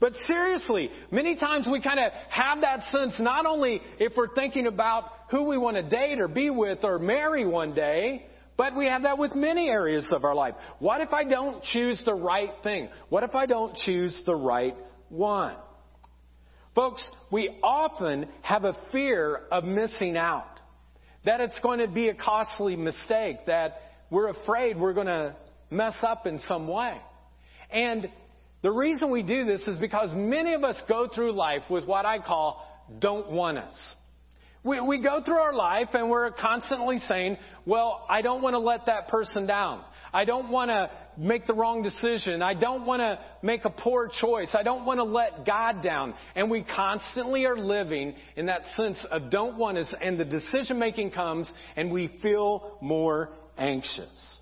But 0.00 0.12
seriously, 0.26 0.90
many 1.10 1.36
times 1.36 1.66
we 1.70 1.80
kind 1.80 1.98
of 1.98 2.12
have 2.28 2.60
that 2.60 2.82
sense 2.92 3.14
not 3.18 3.46
only 3.46 3.80
if 3.98 4.12
we're 4.16 4.34
thinking 4.34 4.66
about 4.66 5.04
who 5.34 5.42
we 5.42 5.58
want 5.58 5.76
to 5.76 5.82
date 5.82 6.20
or 6.20 6.28
be 6.28 6.48
with 6.48 6.84
or 6.84 6.96
marry 6.96 7.44
one 7.44 7.74
day, 7.74 8.24
but 8.56 8.76
we 8.76 8.86
have 8.86 9.02
that 9.02 9.18
with 9.18 9.34
many 9.34 9.68
areas 9.68 10.06
of 10.12 10.22
our 10.22 10.32
life. 10.32 10.54
What 10.78 11.00
if 11.00 11.12
I 11.12 11.24
don't 11.24 11.60
choose 11.64 12.00
the 12.04 12.14
right 12.14 12.50
thing? 12.62 12.88
What 13.08 13.24
if 13.24 13.34
I 13.34 13.46
don't 13.46 13.74
choose 13.78 14.16
the 14.26 14.36
right 14.36 14.76
one? 15.08 15.56
Folks, 16.76 17.02
we 17.32 17.50
often 17.64 18.28
have 18.42 18.62
a 18.62 18.76
fear 18.92 19.40
of 19.50 19.64
missing 19.64 20.16
out. 20.16 20.60
That 21.24 21.40
it's 21.40 21.58
going 21.64 21.80
to 21.80 21.88
be 21.88 22.10
a 22.10 22.14
costly 22.14 22.76
mistake, 22.76 23.38
that 23.48 23.80
we're 24.10 24.28
afraid 24.28 24.78
we're 24.78 24.92
going 24.92 25.08
to 25.08 25.34
mess 25.68 25.96
up 26.02 26.28
in 26.28 26.38
some 26.46 26.68
way. 26.68 26.96
And 27.72 28.08
the 28.62 28.70
reason 28.70 29.10
we 29.10 29.24
do 29.24 29.44
this 29.46 29.62
is 29.66 29.80
because 29.80 30.10
many 30.14 30.54
of 30.54 30.62
us 30.62 30.76
go 30.88 31.08
through 31.12 31.32
life 31.32 31.62
with 31.68 31.86
what 31.86 32.06
I 32.06 32.20
call 32.20 32.64
don't 33.00 33.32
want 33.32 33.58
us. 33.58 33.74
We, 34.64 34.80
we 34.80 34.98
go 34.98 35.22
through 35.22 35.36
our 35.36 35.52
life 35.52 35.88
and 35.92 36.08
we're 36.08 36.30
constantly 36.30 36.98
saying, 37.06 37.36
well, 37.66 38.06
I 38.08 38.22
don't 38.22 38.40
want 38.42 38.54
to 38.54 38.58
let 38.58 38.86
that 38.86 39.08
person 39.08 39.46
down. 39.46 39.84
I 40.12 40.24
don't 40.24 40.48
want 40.48 40.70
to 40.70 40.90
make 41.18 41.46
the 41.46 41.54
wrong 41.54 41.82
decision. 41.82 42.40
I 42.40 42.54
don't 42.54 42.86
want 42.86 43.00
to 43.00 43.18
make 43.42 43.64
a 43.64 43.70
poor 43.70 44.08
choice. 44.20 44.48
I 44.54 44.62
don't 44.62 44.86
want 44.86 45.00
to 45.00 45.04
let 45.04 45.44
God 45.44 45.82
down. 45.82 46.14
And 46.34 46.50
we 46.50 46.62
constantly 46.62 47.44
are 47.44 47.58
living 47.58 48.14
in 48.36 48.46
that 48.46 48.62
sense 48.74 49.04
of 49.10 49.30
don't 49.30 49.58
want 49.58 49.76
to, 49.76 49.98
and 50.00 50.18
the 50.18 50.24
decision 50.24 50.78
making 50.78 51.10
comes 51.10 51.50
and 51.76 51.90
we 51.90 52.18
feel 52.22 52.78
more 52.80 53.30
anxious. 53.58 54.40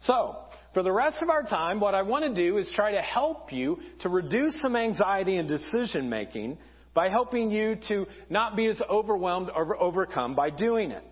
So, 0.00 0.36
for 0.74 0.82
the 0.82 0.90
rest 0.92 1.18
of 1.20 1.28
our 1.28 1.42
time, 1.42 1.78
what 1.78 1.94
I 1.94 2.02
want 2.02 2.24
to 2.24 2.34
do 2.34 2.56
is 2.56 2.66
try 2.74 2.92
to 2.92 3.02
help 3.02 3.52
you 3.52 3.78
to 4.00 4.08
reduce 4.08 4.56
some 4.62 4.74
anxiety 4.74 5.36
and 5.36 5.46
decision 5.46 6.08
making 6.08 6.56
by 6.94 7.08
helping 7.08 7.50
you 7.50 7.76
to 7.88 8.06
not 8.28 8.56
be 8.56 8.66
as 8.66 8.80
overwhelmed 8.88 9.50
or 9.54 9.80
overcome 9.80 10.34
by 10.34 10.50
doing 10.50 10.90
it. 10.90 11.04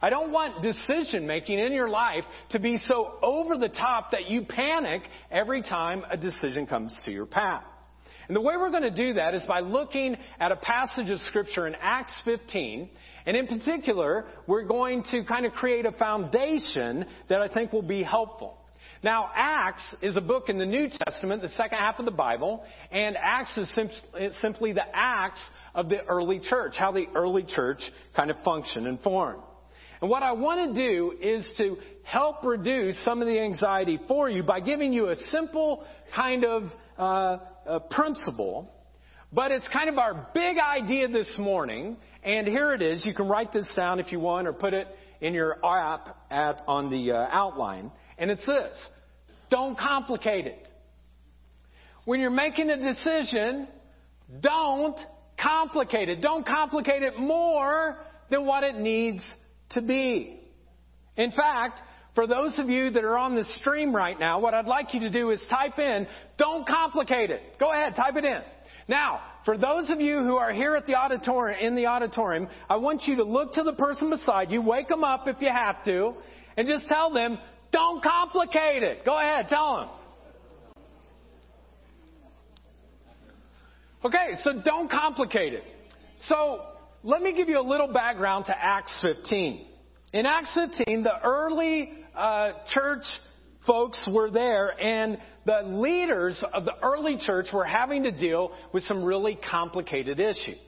I 0.00 0.10
don't 0.10 0.30
want 0.30 0.62
decision 0.62 1.26
making 1.26 1.58
in 1.58 1.72
your 1.72 1.88
life 1.88 2.24
to 2.50 2.60
be 2.60 2.78
so 2.86 3.18
over 3.20 3.56
the 3.56 3.68
top 3.68 4.12
that 4.12 4.28
you 4.28 4.42
panic 4.42 5.02
every 5.30 5.62
time 5.62 6.04
a 6.10 6.16
decision 6.16 6.66
comes 6.66 6.96
to 7.04 7.10
your 7.10 7.26
path. 7.26 7.64
And 8.28 8.36
the 8.36 8.40
way 8.40 8.56
we're 8.56 8.70
going 8.70 8.82
to 8.82 8.90
do 8.90 9.14
that 9.14 9.34
is 9.34 9.42
by 9.48 9.60
looking 9.60 10.16
at 10.38 10.52
a 10.52 10.56
passage 10.56 11.10
of 11.10 11.18
scripture 11.20 11.66
in 11.66 11.74
Acts 11.80 12.12
15. 12.24 12.90
And 13.26 13.36
in 13.36 13.46
particular, 13.46 14.26
we're 14.46 14.64
going 14.64 15.02
to 15.10 15.24
kind 15.24 15.46
of 15.46 15.52
create 15.52 15.86
a 15.86 15.92
foundation 15.92 17.06
that 17.28 17.40
I 17.40 17.48
think 17.48 17.72
will 17.72 17.82
be 17.82 18.02
helpful. 18.02 18.57
Now, 19.02 19.30
Acts 19.34 19.82
is 20.02 20.16
a 20.16 20.20
book 20.20 20.48
in 20.48 20.58
the 20.58 20.66
New 20.66 20.88
Testament, 20.88 21.42
the 21.42 21.48
second 21.50 21.78
half 21.78 21.98
of 22.00 22.04
the 22.04 22.10
Bible, 22.10 22.64
and 22.90 23.16
Acts 23.16 23.56
is 23.56 24.36
simply 24.40 24.72
the 24.72 24.84
acts 24.92 25.40
of 25.74 25.88
the 25.88 26.04
early 26.06 26.40
church, 26.40 26.74
how 26.76 26.90
the 26.90 27.06
early 27.14 27.44
church 27.44 27.78
kind 28.16 28.30
of 28.30 28.36
functioned 28.44 28.86
and 28.86 28.98
formed. 29.00 29.42
And 30.00 30.10
what 30.10 30.22
I 30.22 30.32
want 30.32 30.74
to 30.74 30.80
do 30.80 31.12
is 31.20 31.48
to 31.58 31.76
help 32.02 32.44
reduce 32.44 32.96
some 33.04 33.20
of 33.20 33.28
the 33.28 33.38
anxiety 33.38 34.00
for 34.08 34.28
you 34.28 34.42
by 34.42 34.60
giving 34.60 34.92
you 34.92 35.10
a 35.10 35.16
simple 35.30 35.84
kind 36.14 36.44
of 36.44 36.64
uh, 36.96 37.78
principle. 37.90 38.72
But 39.32 39.52
it's 39.52 39.68
kind 39.68 39.88
of 39.88 39.98
our 39.98 40.28
big 40.34 40.56
idea 40.58 41.08
this 41.08 41.32
morning. 41.38 41.96
And 42.24 42.46
here 42.46 42.72
it 42.72 42.82
is. 42.82 43.04
You 43.04 43.14
can 43.14 43.28
write 43.28 43.52
this 43.52 43.68
down 43.76 44.00
if 44.00 44.10
you 44.10 44.20
want 44.20 44.48
or 44.48 44.52
put 44.52 44.72
it 44.72 44.88
in 45.20 45.34
your 45.34 45.58
app 45.64 46.16
at, 46.30 46.62
on 46.66 46.90
the 46.90 47.12
uh, 47.12 47.28
outline. 47.30 47.90
And 48.18 48.30
it's 48.30 48.44
this. 48.44 48.76
Don't 49.50 49.78
complicate 49.78 50.46
it. 50.46 50.66
When 52.04 52.20
you're 52.20 52.30
making 52.30 52.70
a 52.70 52.76
decision, 52.76 53.68
don't 54.40 54.98
complicate 55.40 56.08
it. 56.08 56.20
Don't 56.20 56.46
complicate 56.46 57.02
it 57.02 57.18
more 57.18 57.98
than 58.30 58.44
what 58.44 58.64
it 58.64 58.76
needs 58.76 59.22
to 59.70 59.82
be. 59.82 60.40
In 61.16 61.30
fact, 61.30 61.80
for 62.14 62.26
those 62.26 62.58
of 62.58 62.68
you 62.68 62.90
that 62.90 63.04
are 63.04 63.16
on 63.16 63.34
the 63.34 63.44
stream 63.56 63.94
right 63.94 64.18
now, 64.18 64.40
what 64.40 64.54
I'd 64.54 64.66
like 64.66 64.92
you 64.94 65.00
to 65.00 65.10
do 65.10 65.30
is 65.30 65.40
type 65.48 65.78
in, 65.78 66.06
don't 66.36 66.66
complicate 66.66 67.30
it. 67.30 67.42
Go 67.60 67.70
ahead, 67.72 67.94
type 67.94 68.16
it 68.16 68.24
in. 68.24 68.40
Now, 68.88 69.20
for 69.44 69.58
those 69.58 69.90
of 69.90 70.00
you 70.00 70.18
who 70.24 70.36
are 70.36 70.52
here 70.52 70.74
at 70.74 70.86
the 70.86 70.94
auditorium, 70.94 71.60
in 71.60 71.74
the 71.74 71.86
auditorium, 71.86 72.48
I 72.68 72.76
want 72.76 73.02
you 73.06 73.16
to 73.16 73.24
look 73.24 73.52
to 73.54 73.62
the 73.62 73.74
person 73.74 74.10
beside 74.10 74.50
you, 74.50 74.62
wake 74.62 74.88
them 74.88 75.04
up 75.04 75.28
if 75.28 75.36
you 75.40 75.50
have 75.52 75.84
to, 75.84 76.14
and 76.56 76.66
just 76.66 76.88
tell 76.88 77.12
them, 77.12 77.38
don't 77.72 78.02
complicate 78.02 78.82
it. 78.82 79.04
Go 79.04 79.18
ahead, 79.18 79.48
tell 79.48 79.76
them. 79.76 79.88
Okay, 84.04 84.40
so 84.44 84.62
don't 84.64 84.90
complicate 84.90 85.54
it. 85.54 85.64
So, 86.28 86.62
let 87.02 87.22
me 87.22 87.32
give 87.32 87.48
you 87.48 87.60
a 87.60 87.68
little 87.68 87.92
background 87.92 88.46
to 88.46 88.54
Acts 88.56 88.96
15. 89.02 89.66
In 90.12 90.26
Acts 90.26 90.58
15, 90.76 91.02
the 91.02 91.20
early 91.24 91.92
uh, 92.16 92.52
church 92.72 93.04
folks 93.66 94.08
were 94.12 94.30
there, 94.30 94.70
and 94.80 95.18
the 95.44 95.62
leaders 95.64 96.42
of 96.52 96.64
the 96.64 96.74
early 96.82 97.18
church 97.24 97.46
were 97.52 97.64
having 97.64 98.04
to 98.04 98.10
deal 98.10 98.52
with 98.72 98.84
some 98.84 99.04
really 99.04 99.38
complicated 99.50 100.18
issues. 100.20 100.58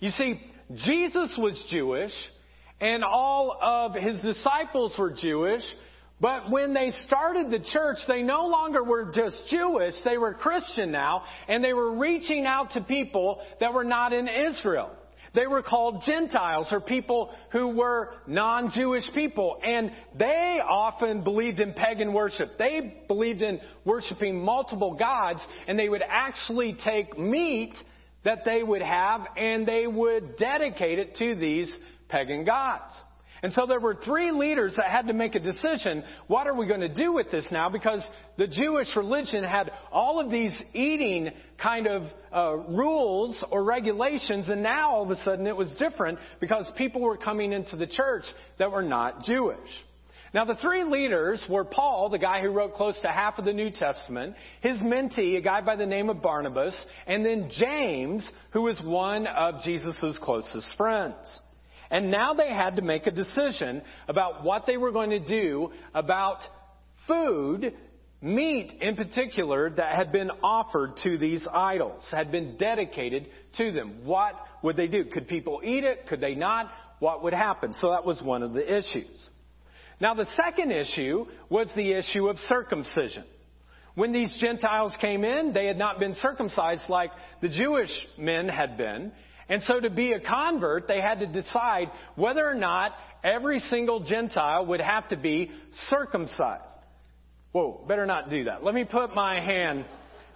You 0.00 0.10
see, 0.10 0.40
Jesus 0.74 1.30
was 1.38 1.60
Jewish, 1.70 2.12
and 2.80 3.02
all 3.02 3.58
of 3.60 3.94
his 3.94 4.20
disciples 4.22 4.94
were 4.98 5.10
Jewish, 5.10 5.62
but 6.20 6.50
when 6.50 6.74
they 6.74 6.90
started 7.06 7.50
the 7.50 7.60
church, 7.72 7.98
they 8.08 8.22
no 8.22 8.46
longer 8.46 8.82
were 8.82 9.12
just 9.14 9.36
Jewish, 9.48 9.94
they 10.04 10.18
were 10.18 10.34
Christian 10.34 10.90
now, 10.90 11.22
and 11.46 11.62
they 11.62 11.72
were 11.72 11.96
reaching 11.96 12.44
out 12.44 12.72
to 12.72 12.80
people 12.80 13.40
that 13.60 13.72
were 13.72 13.84
not 13.84 14.12
in 14.12 14.28
Israel. 14.28 14.90
They 15.34 15.46
were 15.46 15.62
called 15.62 16.02
Gentiles 16.06 16.68
or 16.72 16.80
people 16.80 17.30
who 17.52 17.68
were 17.68 18.14
non-Jewish 18.26 19.04
people. 19.14 19.58
And 19.62 19.92
they 20.18 20.58
often 20.66 21.22
believed 21.22 21.60
in 21.60 21.74
pagan 21.74 22.12
worship. 22.12 22.58
They 22.58 23.04
believed 23.06 23.42
in 23.42 23.60
worshiping 23.84 24.42
multiple 24.42 24.94
gods 24.94 25.40
and 25.66 25.78
they 25.78 25.88
would 25.88 26.02
actually 26.06 26.76
take 26.82 27.18
meat 27.18 27.74
that 28.24 28.44
they 28.44 28.62
would 28.62 28.82
have 28.82 29.26
and 29.36 29.66
they 29.66 29.86
would 29.86 30.36
dedicate 30.38 30.98
it 30.98 31.16
to 31.16 31.34
these 31.34 31.72
pagan 32.08 32.44
gods. 32.44 32.94
And 33.42 33.52
so 33.52 33.66
there 33.66 33.80
were 33.80 33.94
three 33.94 34.32
leaders 34.32 34.74
that 34.76 34.86
had 34.86 35.06
to 35.06 35.12
make 35.12 35.34
a 35.34 35.40
decision. 35.40 36.02
What 36.26 36.46
are 36.46 36.54
we 36.54 36.66
going 36.66 36.80
to 36.80 36.92
do 36.92 37.12
with 37.12 37.30
this 37.30 37.46
now? 37.52 37.68
Because 37.68 38.02
the 38.36 38.46
Jewish 38.46 38.88
religion 38.96 39.44
had 39.44 39.70
all 39.92 40.20
of 40.20 40.30
these 40.30 40.52
eating 40.74 41.30
kind 41.60 41.86
of 41.86 42.02
uh, 42.32 42.56
rules 42.68 43.42
or 43.50 43.64
regulations, 43.64 44.48
and 44.48 44.62
now 44.62 44.90
all 44.90 45.02
of 45.04 45.10
a 45.10 45.22
sudden 45.24 45.46
it 45.46 45.56
was 45.56 45.70
different 45.78 46.18
because 46.40 46.66
people 46.76 47.00
were 47.00 47.16
coming 47.16 47.52
into 47.52 47.76
the 47.76 47.86
church 47.86 48.24
that 48.58 48.70
were 48.70 48.82
not 48.82 49.22
Jewish. 49.22 49.58
Now, 50.34 50.44
the 50.44 50.56
three 50.56 50.84
leaders 50.84 51.42
were 51.48 51.64
Paul, 51.64 52.10
the 52.10 52.18
guy 52.18 52.42
who 52.42 52.50
wrote 52.50 52.74
close 52.74 52.98
to 53.00 53.08
half 53.08 53.38
of 53.38 53.46
the 53.46 53.52
New 53.52 53.70
Testament, 53.70 54.34
his 54.60 54.78
mentee, 54.80 55.38
a 55.38 55.40
guy 55.40 55.62
by 55.62 55.74
the 55.74 55.86
name 55.86 56.10
of 56.10 56.20
Barnabas, 56.20 56.74
and 57.06 57.24
then 57.24 57.50
James, 57.50 58.28
who 58.52 58.62
was 58.62 58.78
one 58.82 59.26
of 59.26 59.62
Jesus' 59.62 60.18
closest 60.22 60.68
friends. 60.76 61.40
And 61.90 62.10
now 62.10 62.34
they 62.34 62.48
had 62.48 62.76
to 62.76 62.82
make 62.82 63.06
a 63.06 63.10
decision 63.10 63.82
about 64.08 64.44
what 64.44 64.66
they 64.66 64.76
were 64.76 64.92
going 64.92 65.10
to 65.10 65.18
do 65.18 65.72
about 65.94 66.38
food, 67.06 67.72
meat 68.20 68.72
in 68.80 68.96
particular, 68.96 69.70
that 69.70 69.94
had 69.94 70.12
been 70.12 70.30
offered 70.42 70.96
to 71.04 71.16
these 71.16 71.46
idols, 71.52 72.04
had 72.10 72.30
been 72.30 72.56
dedicated 72.56 73.28
to 73.56 73.72
them. 73.72 74.04
What 74.04 74.34
would 74.62 74.76
they 74.76 74.88
do? 74.88 75.04
Could 75.06 75.28
people 75.28 75.60
eat 75.64 75.84
it? 75.84 76.06
Could 76.08 76.20
they 76.20 76.34
not? 76.34 76.70
What 76.98 77.22
would 77.22 77.32
happen? 77.32 77.74
So 77.74 77.90
that 77.90 78.04
was 78.04 78.20
one 78.22 78.42
of 78.42 78.52
the 78.52 78.76
issues. 78.76 79.30
Now 80.00 80.14
the 80.14 80.26
second 80.36 80.70
issue 80.70 81.26
was 81.48 81.68
the 81.74 81.92
issue 81.92 82.28
of 82.28 82.36
circumcision. 82.48 83.24
When 83.94 84.12
these 84.12 84.36
Gentiles 84.40 84.92
came 85.00 85.24
in, 85.24 85.52
they 85.52 85.66
had 85.66 85.76
not 85.76 85.98
been 85.98 86.14
circumcised 86.16 86.88
like 86.88 87.10
the 87.40 87.48
Jewish 87.48 87.90
men 88.16 88.48
had 88.48 88.76
been. 88.76 89.10
And 89.48 89.62
so 89.62 89.80
to 89.80 89.90
be 89.90 90.12
a 90.12 90.20
convert, 90.20 90.88
they 90.88 91.00
had 91.00 91.20
to 91.20 91.26
decide 91.26 91.90
whether 92.16 92.46
or 92.46 92.54
not 92.54 92.92
every 93.24 93.60
single 93.60 94.00
Gentile 94.00 94.66
would 94.66 94.80
have 94.80 95.08
to 95.08 95.16
be 95.16 95.50
circumcised. 95.88 96.78
Whoa, 97.52 97.84
better 97.88 98.04
not 98.04 98.28
do 98.28 98.44
that. 98.44 98.62
Let 98.62 98.74
me 98.74 98.84
put 98.84 99.14
my 99.14 99.40
hand, 99.40 99.86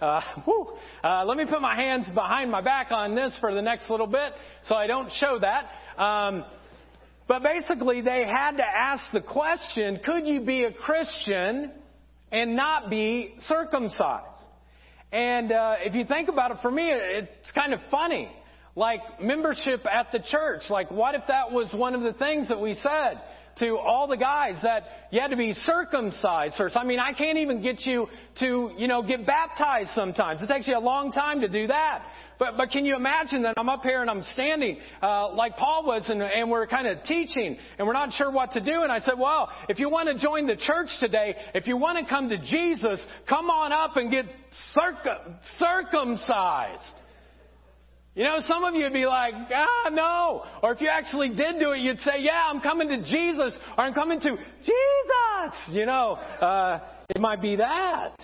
uh, 0.01 0.21
whew, 0.45 0.73
uh, 1.03 1.25
let 1.25 1.37
me 1.37 1.45
put 1.45 1.61
my 1.61 1.75
hands 1.75 2.07
behind 2.13 2.49
my 2.49 2.61
back 2.61 2.91
on 2.91 3.15
this 3.15 3.37
for 3.39 3.53
the 3.53 3.61
next 3.61 3.89
little 3.89 4.07
bit 4.07 4.33
so 4.65 4.75
I 4.75 4.87
don't 4.87 5.11
show 5.19 5.39
that. 5.39 6.01
Um, 6.01 6.43
but 7.27 7.41
basically, 7.43 8.01
they 8.01 8.25
had 8.25 8.57
to 8.57 8.65
ask 8.65 9.03
the 9.13 9.21
question, 9.21 9.99
could 10.03 10.27
you 10.27 10.41
be 10.41 10.65
a 10.65 10.73
Christian 10.73 11.71
and 12.31 12.55
not 12.55 12.89
be 12.89 13.35
circumcised? 13.47 14.41
And 15.11 15.51
uh, 15.51 15.75
if 15.85 15.95
you 15.95 16.03
think 16.03 16.27
about 16.27 16.51
it, 16.51 16.57
for 16.61 16.71
me, 16.71 16.89
it's 16.91 17.51
kind 17.53 17.73
of 17.73 17.79
funny 17.89 18.29
like 18.75 19.21
membership 19.21 19.85
at 19.85 20.11
the 20.11 20.19
church. 20.19 20.63
Like, 20.69 20.89
what 20.91 21.15
if 21.15 21.21
that 21.27 21.51
was 21.51 21.73
one 21.73 21.93
of 21.95 22.01
the 22.01 22.13
things 22.13 22.47
that 22.47 22.59
we 22.59 22.73
said 22.75 23.21
to 23.59 23.77
all 23.77 24.07
the 24.07 24.17
guys 24.17 24.55
that 24.63 24.83
you 25.11 25.21
had 25.21 25.29
to 25.29 25.37
be 25.37 25.53
circumcised 25.53 26.55
first? 26.57 26.75
I 26.75 26.83
mean, 26.83 26.99
I 26.99 27.13
can't 27.13 27.37
even 27.37 27.61
get 27.61 27.85
you 27.85 28.07
to, 28.39 28.71
you 28.77 28.87
know, 28.87 29.03
get 29.03 29.27
baptized 29.27 29.91
sometimes. 29.93 30.41
It 30.41 30.47
takes 30.47 30.67
you 30.67 30.77
a 30.77 30.79
long 30.79 31.11
time 31.11 31.41
to 31.41 31.47
do 31.47 31.67
that. 31.67 32.03
But, 32.39 32.57
but 32.57 32.71
can 32.71 32.83
you 32.83 32.95
imagine 32.95 33.43
that 33.43 33.53
I'm 33.57 33.69
up 33.69 33.83
here 33.83 34.01
and 34.01 34.09
I'm 34.09 34.23
standing, 34.33 34.79
uh, 35.03 35.33
like 35.35 35.55
Paul 35.55 35.85
was 35.85 36.03
and, 36.09 36.21
and 36.21 36.49
we're 36.49 36.65
kind 36.65 36.87
of 36.87 37.03
teaching 37.03 37.57
and 37.77 37.87
we're 37.87 37.93
not 37.93 38.11
sure 38.13 38.31
what 38.31 38.53
to 38.53 38.59
do. 38.59 38.81
And 38.81 38.91
I 38.91 39.01
said, 39.01 39.19
well, 39.19 39.49
if 39.69 39.77
you 39.77 39.87
want 39.87 40.09
to 40.09 40.17
join 40.17 40.47
the 40.47 40.55
church 40.55 40.89
today, 40.99 41.35
if 41.53 41.67
you 41.67 41.77
want 41.77 41.99
to 41.99 42.11
come 42.11 42.29
to 42.29 42.37
Jesus, 42.39 42.99
come 43.29 43.51
on 43.51 43.71
up 43.71 43.97
and 43.97 44.09
get 44.09 44.25
circum- 44.73 45.35
circumcised. 45.59 47.02
You 48.15 48.25
know, 48.25 48.37
some 48.47 48.63
of 48.63 48.75
you 48.75 48.83
would 48.83 48.93
be 48.93 49.07
like, 49.07 49.33
ah, 49.55 49.89
no. 49.91 50.43
Or 50.61 50.71
if 50.71 50.81
you 50.81 50.87
actually 50.87 51.29
did 51.29 51.59
do 51.59 51.71
it, 51.71 51.79
you'd 51.79 51.99
say, 52.01 52.19
yeah, 52.19 52.47
I'm 52.47 52.61
coming 52.61 52.87
to 52.89 52.97
Jesus, 53.03 53.53
or 53.75 53.83
I'm 53.83 53.93
coming 53.93 54.19
to 54.19 54.29
Jesus. 54.29 55.69
You 55.69 55.87
know, 55.87 56.13
uh, 56.13 56.79
it 57.09 57.19
might 57.19 57.41
be 57.41 57.55
that. 57.55 58.15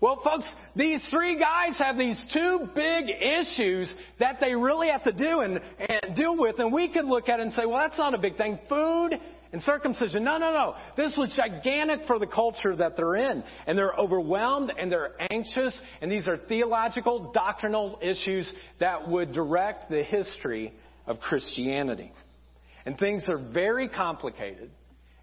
Well, 0.00 0.20
folks, 0.22 0.46
these 0.76 1.00
three 1.10 1.40
guys 1.40 1.76
have 1.78 1.98
these 1.98 2.22
two 2.32 2.68
big 2.74 3.06
issues 3.08 3.92
that 4.20 4.38
they 4.40 4.54
really 4.54 4.88
have 4.90 5.02
to 5.04 5.12
do 5.12 5.40
and, 5.40 5.58
and 5.80 6.14
deal 6.14 6.36
with, 6.36 6.60
and 6.60 6.72
we 6.72 6.92
could 6.92 7.06
look 7.06 7.28
at 7.28 7.40
it 7.40 7.44
and 7.44 7.52
say, 7.54 7.66
well, 7.66 7.80
that's 7.80 7.98
not 7.98 8.14
a 8.14 8.18
big 8.18 8.36
thing. 8.36 8.58
Food 8.68 9.14
and 9.52 9.62
circumcision. 9.62 10.24
No, 10.24 10.38
no, 10.38 10.52
no. 10.52 10.74
This 10.96 11.14
was 11.16 11.32
gigantic 11.36 12.06
for 12.06 12.18
the 12.18 12.26
culture 12.26 12.74
that 12.76 12.96
they're 12.96 13.16
in. 13.16 13.44
And 13.66 13.78
they're 13.78 13.94
overwhelmed 13.94 14.72
and 14.76 14.90
they're 14.90 15.14
anxious. 15.30 15.78
And 16.00 16.10
these 16.10 16.28
are 16.28 16.36
theological, 16.36 17.32
doctrinal 17.32 17.98
issues 18.02 18.50
that 18.80 19.08
would 19.08 19.32
direct 19.32 19.90
the 19.90 20.02
history 20.02 20.72
of 21.06 21.20
Christianity. 21.20 22.12
And 22.84 22.98
things 22.98 23.24
are 23.28 23.38
very 23.38 23.88
complicated. 23.88 24.70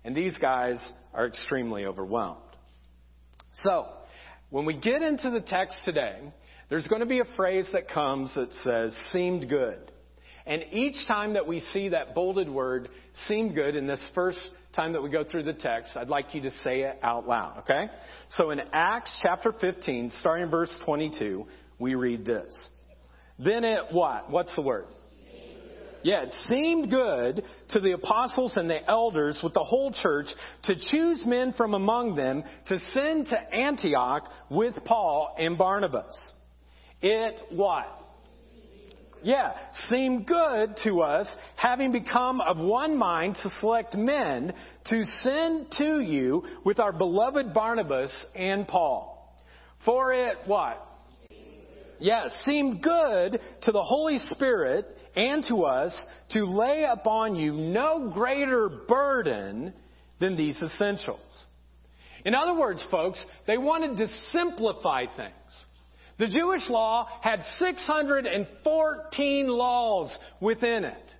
And 0.03 0.15
these 0.15 0.37
guys 0.37 0.83
are 1.13 1.27
extremely 1.27 1.85
overwhelmed. 1.85 2.39
So, 3.63 3.87
when 4.49 4.65
we 4.65 4.75
get 4.75 5.01
into 5.01 5.29
the 5.29 5.41
text 5.41 5.77
today, 5.85 6.19
there's 6.69 6.87
going 6.87 7.01
to 7.01 7.07
be 7.07 7.19
a 7.19 7.35
phrase 7.35 7.65
that 7.73 7.89
comes 7.89 8.33
that 8.35 8.51
says, 8.63 8.97
seemed 9.11 9.49
good. 9.49 9.91
And 10.45 10.63
each 10.71 10.95
time 11.07 11.33
that 11.33 11.47
we 11.47 11.59
see 11.59 11.89
that 11.89 12.13
bolded 12.13 12.49
word, 12.49 12.89
seem 13.27 13.53
good, 13.53 13.75
in 13.75 13.87
this 13.87 14.03
first 14.13 14.39
time 14.75 14.93
that 14.93 15.01
we 15.01 15.09
go 15.09 15.23
through 15.23 15.43
the 15.43 15.53
text, 15.53 15.95
I'd 15.95 16.09
like 16.09 16.33
you 16.33 16.41
to 16.41 16.51
say 16.63 16.81
it 16.81 16.99
out 17.01 17.27
loud, 17.27 17.59
okay? 17.59 17.87
So 18.31 18.51
in 18.51 18.59
Acts 18.73 19.19
chapter 19.21 19.53
15, 19.59 20.11
starting 20.19 20.45
in 20.45 20.51
verse 20.51 20.75
22, 20.85 21.45
we 21.79 21.95
read 21.95 22.25
this. 22.25 22.69
Then 23.39 23.63
it 23.63 23.85
what? 23.91 24.29
What's 24.29 24.55
the 24.55 24.61
word? 24.61 24.85
Yeah, 26.03 26.23
it 26.23 26.35
seemed 26.49 26.89
good 26.89 27.43
to 27.69 27.79
the 27.79 27.93
apostles 27.93 28.57
and 28.57 28.69
the 28.69 28.85
elders 28.89 29.39
with 29.41 29.53
the 29.53 29.63
whole 29.63 29.93
church 29.93 30.27
to 30.63 30.75
choose 30.91 31.23
men 31.25 31.53
from 31.53 31.73
among 31.73 32.15
them 32.15 32.43
to 32.67 32.79
send 32.93 33.27
to 33.27 33.37
Antioch 33.53 34.29
with 34.49 34.75
Paul 34.83 35.33
and 35.39 35.57
Barnabas. 35.57 36.33
It 37.01 37.41
what? 37.51 38.02
Yeah, 39.23 39.53
seemed 39.87 40.27
good 40.27 40.75
to 40.83 41.01
us, 41.01 41.33
having 41.55 41.93
become 41.93 42.41
of 42.41 42.59
one 42.59 42.97
mind 42.97 43.37
to 43.41 43.49
select 43.61 43.95
men 43.95 44.53
to 44.87 45.03
send 45.21 45.71
to 45.77 46.01
you 46.01 46.43
with 46.65 46.79
our 46.79 46.91
beloved 46.91 47.53
Barnabas 47.53 48.11
and 48.35 48.67
Paul. 48.67 49.33
For 49.85 50.13
it 50.13 50.37
what? 50.45 50.85
Yeah, 51.99 52.27
seemed 52.43 52.83
good 52.83 53.39
to 53.61 53.71
the 53.71 53.81
Holy 53.81 54.17
Spirit 54.17 54.85
and 55.15 55.43
to 55.47 55.63
us 55.63 56.07
to 56.31 56.43
lay 56.43 56.83
upon 56.83 57.35
you 57.35 57.53
no 57.53 58.11
greater 58.13 58.67
burden 58.67 59.73
than 60.19 60.35
these 60.35 60.61
essentials. 60.61 61.19
In 62.25 62.35
other 62.35 62.53
words, 62.53 62.85
folks, 62.91 63.23
they 63.47 63.57
wanted 63.57 63.97
to 63.97 64.07
simplify 64.31 65.05
things. 65.15 65.33
The 66.19 66.27
Jewish 66.27 66.69
law 66.69 67.07
had 67.21 67.43
614 67.59 69.47
laws 69.47 70.15
within 70.39 70.85
it. 70.85 71.11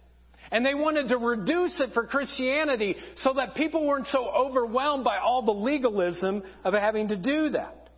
And 0.52 0.66
they 0.66 0.76
wanted 0.76 1.10
to 1.10 1.18
reduce 1.18 1.80
it 1.80 1.94
for 1.94 2.06
Christianity 2.06 2.96
so 3.24 3.34
that 3.34 3.56
people 3.56 3.88
weren't 3.88 4.08
so 4.08 4.28
overwhelmed 4.30 5.04
by 5.04 5.18
all 5.18 5.42
the 5.44 5.52
legalism 5.52 6.44
of 6.64 6.74
having 6.74 7.08
to 7.08 7.18
do 7.18 7.50
that. 7.50 7.90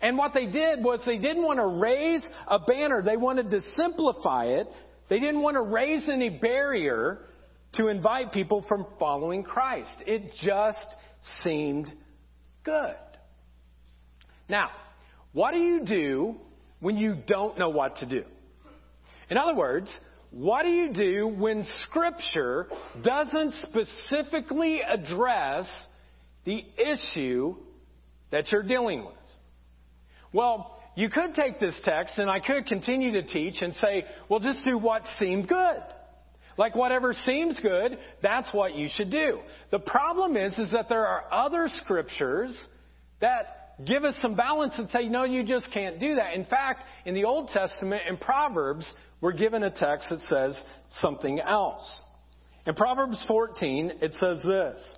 And 0.00 0.16
what 0.16 0.32
they 0.32 0.46
did 0.46 0.82
was 0.82 1.00
they 1.04 1.18
didn't 1.18 1.42
want 1.42 1.58
to 1.58 1.66
raise 1.66 2.26
a 2.46 2.58
banner. 2.60 3.02
They 3.02 3.18
wanted 3.18 3.50
to 3.50 3.60
simplify 3.76 4.46
it 4.46 4.68
they 5.08 5.20
didn't 5.20 5.40
want 5.40 5.54
to 5.54 5.62
raise 5.62 6.08
any 6.08 6.28
barrier 6.28 7.18
to 7.74 7.88
invite 7.88 8.32
people 8.32 8.64
from 8.68 8.86
following 8.98 9.42
Christ. 9.42 9.92
It 10.06 10.32
just 10.42 10.84
seemed 11.42 11.90
good. 12.64 12.96
Now, 14.48 14.70
what 15.32 15.52
do 15.52 15.58
you 15.58 15.84
do 15.84 16.36
when 16.80 16.96
you 16.96 17.16
don't 17.26 17.58
know 17.58 17.68
what 17.68 17.96
to 17.96 18.06
do? 18.08 18.24
In 19.30 19.36
other 19.36 19.54
words, 19.54 19.90
what 20.30 20.62
do 20.62 20.68
you 20.68 20.92
do 20.92 21.26
when 21.26 21.66
Scripture 21.84 22.66
doesn't 23.02 23.54
specifically 23.62 24.80
address 24.82 25.66
the 26.44 26.64
issue 26.78 27.56
that 28.30 28.50
you're 28.52 28.62
dealing 28.62 29.04
with? 29.04 29.14
Well, 30.32 30.78
you 30.96 31.08
could 31.08 31.34
take 31.34 31.60
this 31.60 31.78
text 31.84 32.18
and 32.18 32.30
I 32.30 32.40
could 32.40 32.66
continue 32.66 33.12
to 33.12 33.22
teach 33.22 33.62
and 33.62 33.74
say, 33.76 34.04
well, 34.28 34.40
just 34.40 34.64
do 34.64 34.76
what 34.76 35.02
seemed 35.18 35.48
good. 35.48 35.82
Like 36.58 36.74
whatever 36.74 37.14
seems 37.24 37.58
good, 37.60 37.98
that's 38.20 38.52
what 38.52 38.74
you 38.74 38.88
should 38.92 39.10
do. 39.10 39.38
The 39.70 39.78
problem 39.78 40.36
is, 40.36 40.58
is 40.58 40.72
that 40.72 40.88
there 40.88 41.06
are 41.06 41.32
other 41.32 41.68
scriptures 41.82 42.54
that 43.20 43.67
give 43.84 44.04
us 44.04 44.14
some 44.20 44.34
balance 44.34 44.74
and 44.76 44.88
say, 44.90 45.08
no, 45.08 45.24
you 45.24 45.44
just 45.44 45.70
can't 45.72 46.00
do 46.00 46.16
that. 46.16 46.34
In 46.34 46.44
fact, 46.44 46.84
in 47.04 47.14
the 47.14 47.24
Old 47.24 47.48
Testament, 47.48 48.02
in 48.08 48.16
Proverbs, 48.16 48.90
we're 49.20 49.32
given 49.32 49.62
a 49.62 49.70
text 49.70 50.08
that 50.10 50.20
says 50.28 50.64
something 50.90 51.40
else. 51.40 52.02
In 52.66 52.74
Proverbs 52.74 53.24
14, 53.28 53.92
it 54.02 54.14
says 54.14 54.42
this. 54.44 54.96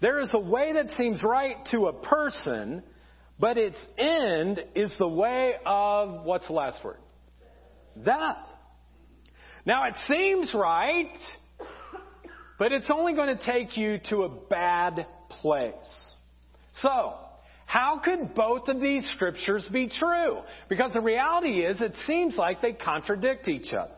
There 0.00 0.20
is 0.20 0.30
a 0.32 0.38
way 0.38 0.72
that 0.74 0.90
seems 0.90 1.22
right 1.22 1.56
to 1.70 1.86
a 1.86 1.92
person, 1.92 2.82
but 3.38 3.58
its 3.58 3.84
end 3.98 4.62
is 4.74 4.92
the 4.98 5.08
way 5.08 5.54
of, 5.64 6.24
what's 6.24 6.46
the 6.46 6.52
last 6.52 6.84
word? 6.84 6.98
Death. 8.02 8.42
Now 9.66 9.86
it 9.86 9.94
seems 10.08 10.52
right, 10.54 11.16
but 12.58 12.72
it's 12.72 12.90
only 12.90 13.14
going 13.14 13.36
to 13.36 13.44
take 13.44 13.76
you 13.76 13.98
to 14.10 14.24
a 14.24 14.28
bad 14.28 15.06
place. 15.28 16.14
So, 16.74 17.14
how 17.74 17.98
could 17.98 18.36
both 18.36 18.68
of 18.68 18.80
these 18.80 19.04
scriptures 19.16 19.68
be 19.72 19.88
true? 19.88 20.42
Because 20.68 20.92
the 20.92 21.00
reality 21.00 21.64
is, 21.66 21.80
it 21.80 21.92
seems 22.06 22.36
like 22.36 22.62
they 22.62 22.72
contradict 22.72 23.48
each 23.48 23.72
other. 23.72 23.96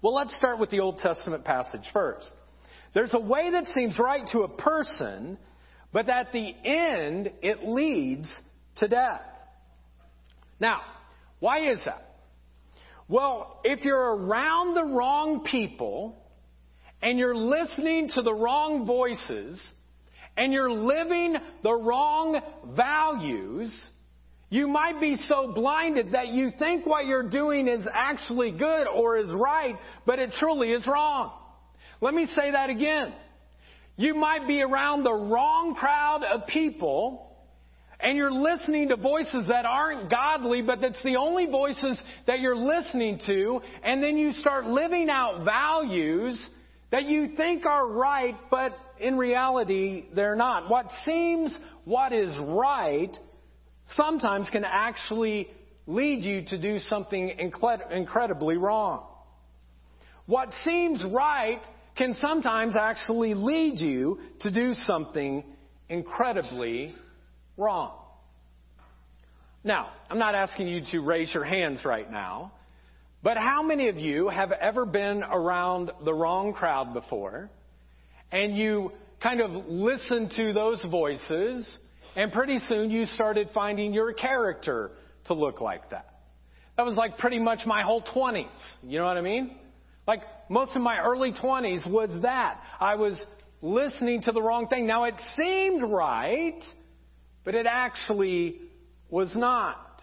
Well, 0.00 0.14
let's 0.14 0.34
start 0.38 0.58
with 0.58 0.70
the 0.70 0.80
Old 0.80 0.96
Testament 0.96 1.44
passage 1.44 1.84
first. 1.92 2.26
There's 2.94 3.12
a 3.12 3.20
way 3.20 3.50
that 3.50 3.66
seems 3.66 3.98
right 3.98 4.26
to 4.32 4.44
a 4.44 4.48
person, 4.48 5.36
but 5.92 6.08
at 6.08 6.32
the 6.32 6.54
end, 6.64 7.30
it 7.42 7.62
leads 7.62 8.34
to 8.76 8.88
death. 8.88 9.20
Now, 10.58 10.80
why 11.40 11.72
is 11.72 11.78
that? 11.84 12.20
Well, 13.06 13.60
if 13.64 13.84
you're 13.84 14.16
around 14.16 14.76
the 14.76 14.84
wrong 14.84 15.44
people 15.44 16.16
and 17.02 17.18
you're 17.18 17.36
listening 17.36 18.08
to 18.14 18.22
the 18.22 18.32
wrong 18.32 18.86
voices 18.86 19.60
and 20.36 20.52
you're 20.52 20.70
living 20.70 21.36
the 21.62 21.72
wrong 21.72 22.40
values, 22.74 23.72
you 24.48 24.68
might 24.68 25.00
be 25.00 25.16
so 25.28 25.52
blinded 25.52 26.12
that 26.12 26.28
you 26.28 26.50
think 26.58 26.86
what 26.86 27.06
you're 27.06 27.28
doing 27.28 27.68
is 27.68 27.86
actually 27.92 28.52
good 28.52 28.86
or 28.86 29.16
is 29.16 29.30
right, 29.32 29.76
but 30.06 30.18
it 30.18 30.32
truly 30.38 30.72
is 30.72 30.86
wrong. 30.86 31.32
Let 32.00 32.14
me 32.14 32.26
say 32.34 32.50
that 32.50 32.68
again. 32.68 33.12
You 33.96 34.14
might 34.14 34.46
be 34.48 34.62
around 34.62 35.04
the 35.04 35.12
wrong 35.12 35.74
crowd 35.74 36.22
of 36.24 36.46
people 36.46 37.32
and 38.02 38.16
you're 38.16 38.32
listening 38.32 38.88
to 38.88 38.96
voices 38.96 39.46
that 39.48 39.64
aren't 39.64 40.10
godly, 40.10 40.60
but 40.60 40.80
that's 40.80 41.02
the 41.04 41.16
only 41.16 41.46
voices 41.46 41.98
that 42.26 42.40
you're 42.40 42.56
listening 42.56 43.20
to, 43.26 43.60
and 43.84 44.02
then 44.02 44.16
you 44.18 44.32
start 44.32 44.66
living 44.66 45.08
out 45.08 45.44
values 45.44 46.38
that 46.90 47.04
you 47.04 47.36
think 47.36 47.64
are 47.64 47.86
right, 47.86 48.34
but 48.50 48.76
in 49.02 49.18
reality, 49.18 50.04
they're 50.14 50.36
not. 50.36 50.70
What 50.70 50.86
seems 51.04 51.52
what 51.84 52.12
is 52.12 52.34
right 52.38 53.14
sometimes 53.86 54.48
can 54.50 54.64
actually 54.64 55.50
lead 55.86 56.24
you 56.24 56.44
to 56.46 56.60
do 56.60 56.78
something 56.78 57.28
incredibly 57.90 58.56
wrong. 58.56 59.04
What 60.26 60.50
seems 60.64 61.02
right 61.04 61.60
can 61.96 62.14
sometimes 62.20 62.76
actually 62.76 63.34
lead 63.34 63.78
you 63.80 64.20
to 64.40 64.50
do 64.52 64.74
something 64.74 65.44
incredibly 65.88 66.94
wrong. 67.56 67.98
Now, 69.64 69.90
I'm 70.08 70.18
not 70.18 70.34
asking 70.34 70.68
you 70.68 70.82
to 70.92 71.00
raise 71.00 71.34
your 71.34 71.44
hands 71.44 71.84
right 71.84 72.10
now, 72.10 72.52
but 73.22 73.36
how 73.36 73.62
many 73.62 73.88
of 73.88 73.96
you 73.96 74.28
have 74.28 74.52
ever 74.52 74.86
been 74.86 75.22
around 75.22 75.90
the 76.04 76.14
wrong 76.14 76.52
crowd 76.52 76.94
before 76.94 77.50
and 78.32 78.56
you 78.56 78.92
kind 79.22 79.40
of 79.40 79.50
listened 79.68 80.32
to 80.36 80.52
those 80.52 80.84
voices 80.90 81.68
and 82.16 82.32
pretty 82.32 82.58
soon 82.68 82.90
you 82.90 83.06
started 83.06 83.50
finding 83.54 83.92
your 83.94 84.12
character 84.12 84.90
to 85.26 85.34
look 85.34 85.60
like 85.60 85.90
that? 85.90 86.08
That 86.76 86.86
was 86.86 86.96
like 86.96 87.18
pretty 87.18 87.38
much 87.38 87.60
my 87.66 87.82
whole 87.82 88.02
20s. 88.02 88.46
You 88.82 88.98
know 88.98 89.04
what 89.04 89.16
I 89.16 89.20
mean? 89.20 89.56
Like 90.06 90.22
most 90.48 90.74
of 90.74 90.82
my 90.82 90.98
early 90.98 91.32
20s 91.32 91.88
was 91.88 92.10
that. 92.22 92.60
I 92.80 92.96
was 92.96 93.20
listening 93.60 94.22
to 94.22 94.32
the 94.32 94.42
wrong 94.42 94.66
thing. 94.68 94.86
Now 94.86 95.04
it 95.04 95.14
seemed 95.36 95.82
right, 95.82 96.60
but 97.44 97.54
it 97.54 97.66
actually 97.66 98.60
was 99.08 99.36
not. 99.36 100.02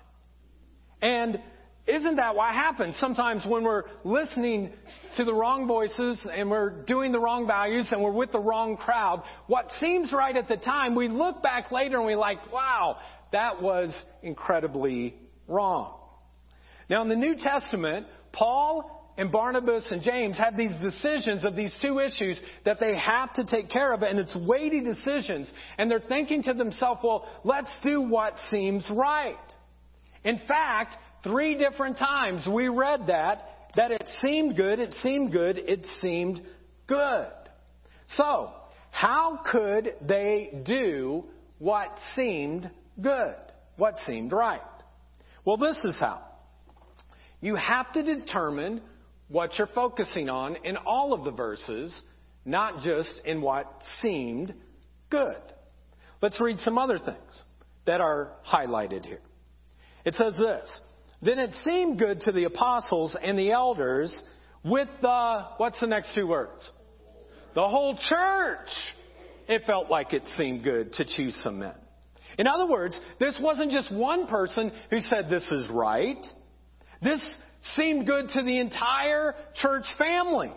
And 1.02 1.42
isn't 1.90 2.18
that 2.18 2.36
what 2.36 2.54
happens? 2.54 2.96
Sometimes 3.00 3.44
when 3.46 3.64
we're 3.64 3.84
listening 4.04 4.72
to 5.18 5.26
the 5.26 5.34
wrong 5.34 5.68
voices 5.68 6.20
and 6.32 6.50
we're 6.50 6.70
doing 6.86 7.12
the 7.12 7.20
wrong 7.20 7.48
values 7.48 7.88
and 7.92 8.02
we're 8.02 8.12
with 8.12 8.32
the 8.32 8.40
wrong 8.40 8.78
crowd, 8.78 9.24
what 9.48 9.70
seems 9.80 10.14
right 10.14 10.36
at 10.36 10.48
the 10.48 10.58
time, 10.58 10.96
we 10.96 11.08
look 11.08 11.42
back 11.42 11.72
later 11.72 11.98
and 11.98 12.06
we're 12.06 12.16
like, 12.16 12.52
wow, 12.52 12.98
that 13.32 13.62
was 13.62 13.94
incredibly 14.22 15.16
wrong. 15.48 15.96
Now, 16.90 17.02
in 17.02 17.10
the 17.10 17.16
New 17.16 17.36
Testament, 17.36 18.08
Paul 18.34 19.14
and 19.18 19.32
Barnabas 19.32 19.86
and 19.92 20.02
James 20.02 20.38
have 20.38 20.56
these 20.56 20.74
decisions 20.82 21.44
of 21.44 21.56
these 21.56 21.74
two 21.82 22.00
issues 22.00 22.40
that 22.66 22.80
they 22.80 22.98
have 22.98 23.34
to 23.34 23.46
take 23.46 23.70
care 23.70 23.94
of, 23.94 24.02
and 24.02 24.18
it's 24.18 24.36
weighty 24.48 24.82
decisions. 24.82 25.52
And 25.78 25.90
they're 25.90 26.00
thinking 26.00 26.44
to 26.44 26.54
themselves, 26.54 27.02
well, 27.04 27.28
let's 27.44 27.72
do 27.84 28.02
what 28.02 28.38
seems 28.50 28.88
right. 28.92 29.36
In 30.24 30.40
fact, 30.48 30.96
three 31.24 31.58
different 31.58 31.98
times 31.98 32.48
we 32.48 32.68
read 32.68 33.08
that, 33.08 33.70
that 33.76 33.92
it 33.92 34.08
seemed 34.22 34.56
good, 34.56 34.80
it 34.80 34.94
seemed 35.02 35.32
good, 35.32 35.58
it 35.58 35.86
seemed 36.02 36.42
good. 36.88 37.28
So, 38.08 38.52
how 38.92 39.42
could 39.52 39.94
they 40.02 40.62
do 40.66 41.26
what 41.60 41.96
seemed 42.16 42.70
good? 43.00 43.36
What 43.76 44.00
seemed 44.06 44.32
right? 44.32 44.62
Well, 45.46 45.58
this 45.58 45.78
is 45.84 45.96
how. 46.00 46.22
You 47.42 47.56
have 47.56 47.94
to 47.94 48.04
determine 48.04 48.82
what 49.30 49.58
you're 49.58 49.68
focusing 49.68 50.30
on 50.30 50.58
in 50.64 50.76
all 50.76 51.14
of 51.14 51.24
the 51.24 51.32
verses, 51.32 51.94
not 52.46 52.82
just 52.82 53.22
in 53.26 53.42
what 53.42 53.82
seemed 54.02 54.54
good. 55.10 55.38
Let's 56.22 56.42
read 56.42 56.58
some 56.60 56.78
other 56.78 56.98
things 56.98 57.44
that 57.86 58.02
are 58.02 58.34
highlighted 58.46 59.06
here. 59.06 59.22
It 60.04 60.16
says 60.16 60.34
this 60.38 60.82
Then 61.22 61.40
it 61.40 61.54
seemed 61.66 62.00
good 62.00 62.22
to 62.22 62.32
the 62.32 62.46
apostles 62.46 63.18
and 63.22 63.38
the 63.38 63.52
elders 63.52 64.24
with 64.64 64.90
the, 65.02 65.46
what's 65.58 65.80
the 65.80 65.88
next 65.88 66.16
two 66.16 66.28
words? 66.28 66.70
The 67.56 67.68
whole 67.68 67.98
church. 67.98 68.70
It 69.48 69.64
felt 69.66 69.90
like 69.90 70.14
it 70.14 70.28
seemed 70.38 70.64
good 70.64 70.94
to 70.94 71.06
choose 71.06 71.36
some 71.44 71.60
men. 71.60 71.74
In 72.38 72.48
other 72.48 72.68
words, 72.68 73.00
this 73.20 73.38
wasn't 73.42 73.72
just 73.72 73.92
one 73.92 74.28
person 74.28 74.72
who 74.92 75.02
said 75.02 75.30
this 75.30 75.46
is 75.52 75.70
right. 75.74 76.24
This 77.02 77.22
seemed 77.76 78.06
good 78.06 78.30
to 78.30 78.44
the 78.44 78.60
entire 78.60 79.36
church 79.56 79.86
family 79.98 80.54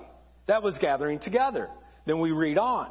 that 0.46 0.62
was 0.62 0.76
gathering 0.80 1.18
together. 1.18 1.68
Then 2.06 2.20
we 2.20 2.30
read 2.30 2.58
on. 2.58 2.88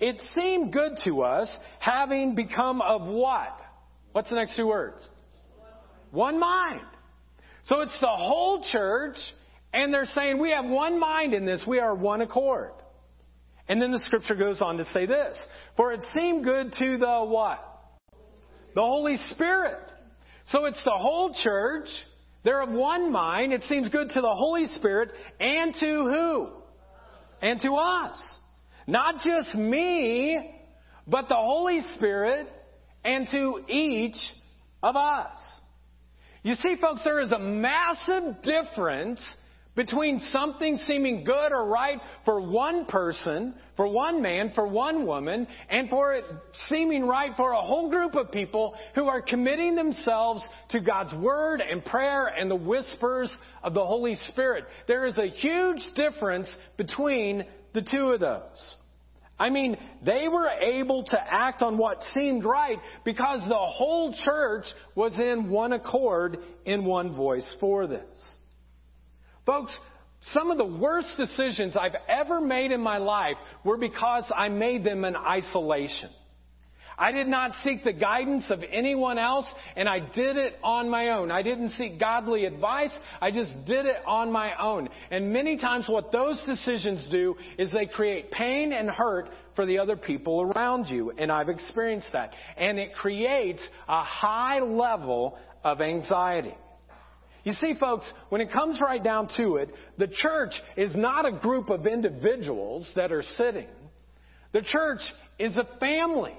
It 0.00 0.20
seemed 0.34 0.72
good 0.72 0.92
to 1.04 1.22
us 1.22 1.54
having 1.78 2.34
become 2.34 2.80
of 2.80 3.02
what? 3.02 3.60
What's 4.12 4.30
the 4.30 4.36
next 4.36 4.56
two 4.56 4.66
words? 4.66 5.06
One 6.10 6.38
mind. 6.38 6.82
So 7.66 7.80
it's 7.80 7.98
the 8.00 8.08
whole 8.08 8.64
church, 8.72 9.16
and 9.72 9.92
they're 9.92 10.06
saying 10.06 10.38
we 10.38 10.50
have 10.50 10.64
one 10.64 10.98
mind 10.98 11.34
in 11.34 11.44
this. 11.44 11.62
We 11.66 11.78
are 11.78 11.94
one 11.94 12.20
accord. 12.20 12.72
And 13.68 13.80
then 13.80 13.92
the 13.92 14.00
scripture 14.00 14.34
goes 14.34 14.60
on 14.60 14.78
to 14.78 14.84
say 14.86 15.06
this. 15.06 15.38
For 15.76 15.92
it 15.92 16.04
seemed 16.14 16.44
good 16.44 16.72
to 16.72 16.98
the 16.98 17.24
what? 17.24 17.60
The 18.74 18.80
Holy 18.80 19.16
Spirit. 19.32 19.92
So 20.50 20.64
it's 20.64 20.82
the 20.84 20.96
whole 20.96 21.34
church 21.42 21.86
they're 22.42 22.62
of 22.62 22.70
one 22.70 23.12
mind. 23.12 23.52
It 23.52 23.64
seems 23.64 23.88
good 23.90 24.10
to 24.10 24.20
the 24.20 24.32
Holy 24.32 24.66
Spirit 24.66 25.12
and 25.38 25.74
to 25.74 25.86
who? 25.86 26.48
And 27.42 27.60
to 27.60 27.72
us. 27.74 28.38
Not 28.86 29.16
just 29.22 29.54
me, 29.54 30.38
but 31.06 31.28
the 31.28 31.36
Holy 31.36 31.80
Spirit 31.96 32.48
and 33.04 33.28
to 33.30 33.60
each 33.68 34.16
of 34.82 34.96
us. 34.96 35.36
You 36.42 36.54
see, 36.54 36.76
folks, 36.80 37.02
there 37.04 37.20
is 37.20 37.32
a 37.32 37.38
massive 37.38 38.42
difference 38.42 39.20
between 39.76 40.20
something 40.30 40.78
seeming 40.78 41.22
good 41.24 41.52
or 41.52 41.66
right 41.66 42.00
for 42.24 42.40
one 42.40 42.86
person, 42.86 43.54
for 43.76 43.86
one 43.86 44.20
man, 44.20 44.52
for 44.54 44.66
one 44.66 45.06
woman, 45.06 45.46
and 45.68 45.88
for 45.88 46.14
it 46.14 46.24
seeming 46.68 47.06
right 47.06 47.32
for 47.36 47.52
a 47.52 47.60
whole 47.60 47.88
group 47.88 48.14
of 48.14 48.32
people 48.32 48.74
who 48.94 49.06
are 49.06 49.22
committing 49.22 49.76
themselves 49.76 50.42
to 50.70 50.80
God's 50.80 51.14
Word 51.14 51.60
and 51.60 51.84
prayer 51.84 52.26
and 52.26 52.50
the 52.50 52.56
whispers 52.56 53.32
of 53.62 53.74
the 53.74 53.84
Holy 53.84 54.16
Spirit. 54.28 54.64
There 54.86 55.06
is 55.06 55.18
a 55.18 55.28
huge 55.28 55.82
difference 55.94 56.48
between 56.76 57.44
the 57.72 57.82
two 57.82 58.10
of 58.10 58.20
those. 58.20 58.76
I 59.40 59.48
mean, 59.48 59.78
they 60.04 60.28
were 60.28 60.48
able 60.48 61.02
to 61.02 61.18
act 61.18 61.62
on 61.62 61.78
what 61.78 62.02
seemed 62.14 62.44
right 62.44 62.76
because 63.06 63.40
the 63.48 63.56
whole 63.56 64.14
church 64.24 64.66
was 64.94 65.18
in 65.18 65.48
one 65.48 65.72
accord, 65.72 66.36
in 66.66 66.84
one 66.84 67.14
voice 67.16 67.56
for 67.58 67.86
this. 67.86 68.36
Folks, 69.46 69.72
some 70.34 70.50
of 70.50 70.58
the 70.58 70.66
worst 70.66 71.08
decisions 71.16 71.74
I've 71.74 71.96
ever 72.06 72.42
made 72.42 72.70
in 72.70 72.82
my 72.82 72.98
life 72.98 73.36
were 73.64 73.78
because 73.78 74.30
I 74.36 74.50
made 74.50 74.84
them 74.84 75.06
in 75.06 75.16
isolation. 75.16 76.10
I 77.00 77.12
did 77.12 77.28
not 77.28 77.52
seek 77.64 77.82
the 77.82 77.94
guidance 77.94 78.50
of 78.50 78.62
anyone 78.70 79.16
else, 79.16 79.46
and 79.74 79.88
I 79.88 80.00
did 80.00 80.36
it 80.36 80.56
on 80.62 80.90
my 80.90 81.08
own. 81.08 81.30
I 81.30 81.40
didn't 81.40 81.70
seek 81.70 81.98
godly 81.98 82.44
advice. 82.44 82.90
I 83.22 83.30
just 83.30 83.50
did 83.64 83.86
it 83.86 83.96
on 84.06 84.30
my 84.30 84.52
own. 84.62 84.86
And 85.10 85.32
many 85.32 85.56
times 85.56 85.86
what 85.88 86.12
those 86.12 86.38
decisions 86.46 87.08
do 87.10 87.36
is 87.56 87.72
they 87.72 87.86
create 87.86 88.30
pain 88.30 88.74
and 88.74 88.90
hurt 88.90 89.30
for 89.56 89.64
the 89.64 89.78
other 89.78 89.96
people 89.96 90.42
around 90.42 90.90
you. 90.90 91.10
And 91.16 91.32
I've 91.32 91.48
experienced 91.48 92.08
that. 92.12 92.34
And 92.58 92.78
it 92.78 92.92
creates 92.92 93.62
a 93.88 94.04
high 94.04 94.60
level 94.60 95.38
of 95.64 95.80
anxiety. 95.80 96.54
You 97.44 97.54
see, 97.54 97.72
folks, 97.80 98.04
when 98.28 98.42
it 98.42 98.52
comes 98.52 98.78
right 98.78 99.02
down 99.02 99.28
to 99.38 99.56
it, 99.56 99.70
the 99.96 100.06
church 100.08 100.52
is 100.76 100.94
not 100.94 101.24
a 101.24 101.32
group 101.32 101.70
of 101.70 101.86
individuals 101.86 102.92
that 102.94 103.10
are 103.10 103.24
sitting. 103.38 103.68
The 104.52 104.60
church 104.60 105.00
is 105.38 105.56
a 105.56 105.66
family. 105.78 106.36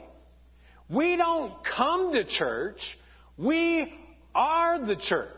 We 0.91 1.15
don't 1.15 1.53
come 1.75 2.11
to 2.13 2.23
church, 2.25 2.79
we 3.37 3.93
are 4.35 4.85
the 4.85 4.97
church. 5.07 5.29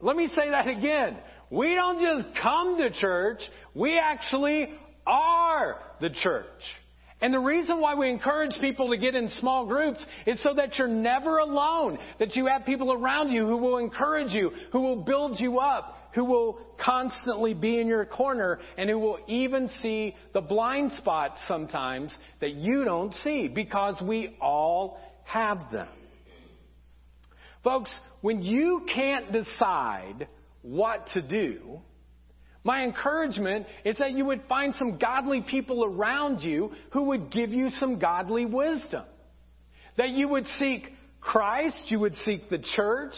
Let 0.00 0.16
me 0.16 0.28
say 0.28 0.50
that 0.50 0.68
again. 0.68 1.16
We 1.50 1.74
don't 1.74 2.00
just 2.00 2.40
come 2.40 2.78
to 2.78 2.90
church, 2.90 3.40
we 3.74 3.98
actually 3.98 4.70
are 5.06 5.76
the 6.00 6.10
church. 6.10 6.46
And 7.20 7.32
the 7.32 7.38
reason 7.38 7.80
why 7.80 7.94
we 7.94 8.10
encourage 8.10 8.52
people 8.60 8.90
to 8.90 8.98
get 8.98 9.14
in 9.14 9.28
small 9.40 9.66
groups 9.66 10.04
is 10.26 10.42
so 10.42 10.54
that 10.54 10.76
you're 10.76 10.88
never 10.88 11.38
alone, 11.38 11.98
that 12.18 12.36
you 12.36 12.46
have 12.46 12.66
people 12.66 12.92
around 12.92 13.30
you 13.30 13.46
who 13.46 13.56
will 13.56 13.78
encourage 13.78 14.32
you, 14.32 14.50
who 14.72 14.80
will 14.80 15.02
build 15.02 15.40
you 15.40 15.58
up, 15.58 16.03
who 16.14 16.24
will 16.24 16.58
constantly 16.82 17.54
be 17.54 17.80
in 17.80 17.86
your 17.86 18.04
corner, 18.04 18.60
and 18.78 18.88
who 18.88 18.98
will 18.98 19.18
even 19.26 19.68
see 19.82 20.14
the 20.32 20.40
blind 20.40 20.92
spots 20.98 21.40
sometimes 21.48 22.16
that 22.40 22.52
you 22.54 22.84
don't 22.84 23.14
see 23.24 23.48
because 23.48 24.00
we 24.02 24.36
all 24.40 24.98
have 25.24 25.58
them. 25.72 25.88
Folks, 27.64 27.90
when 28.20 28.42
you 28.42 28.86
can't 28.94 29.32
decide 29.32 30.28
what 30.62 31.08
to 31.14 31.22
do, 31.22 31.80
my 32.62 32.84
encouragement 32.84 33.66
is 33.84 33.98
that 33.98 34.12
you 34.12 34.24
would 34.24 34.42
find 34.48 34.74
some 34.78 34.98
godly 34.98 35.42
people 35.42 35.84
around 35.84 36.40
you 36.40 36.72
who 36.92 37.04
would 37.04 37.30
give 37.30 37.50
you 37.50 37.70
some 37.70 37.98
godly 37.98 38.46
wisdom. 38.46 39.04
That 39.96 40.10
you 40.10 40.28
would 40.28 40.46
seek 40.58 40.90
Christ, 41.20 41.84
you 41.88 42.00
would 42.00 42.14
seek 42.16 42.48
the 42.48 42.62
church. 42.74 43.14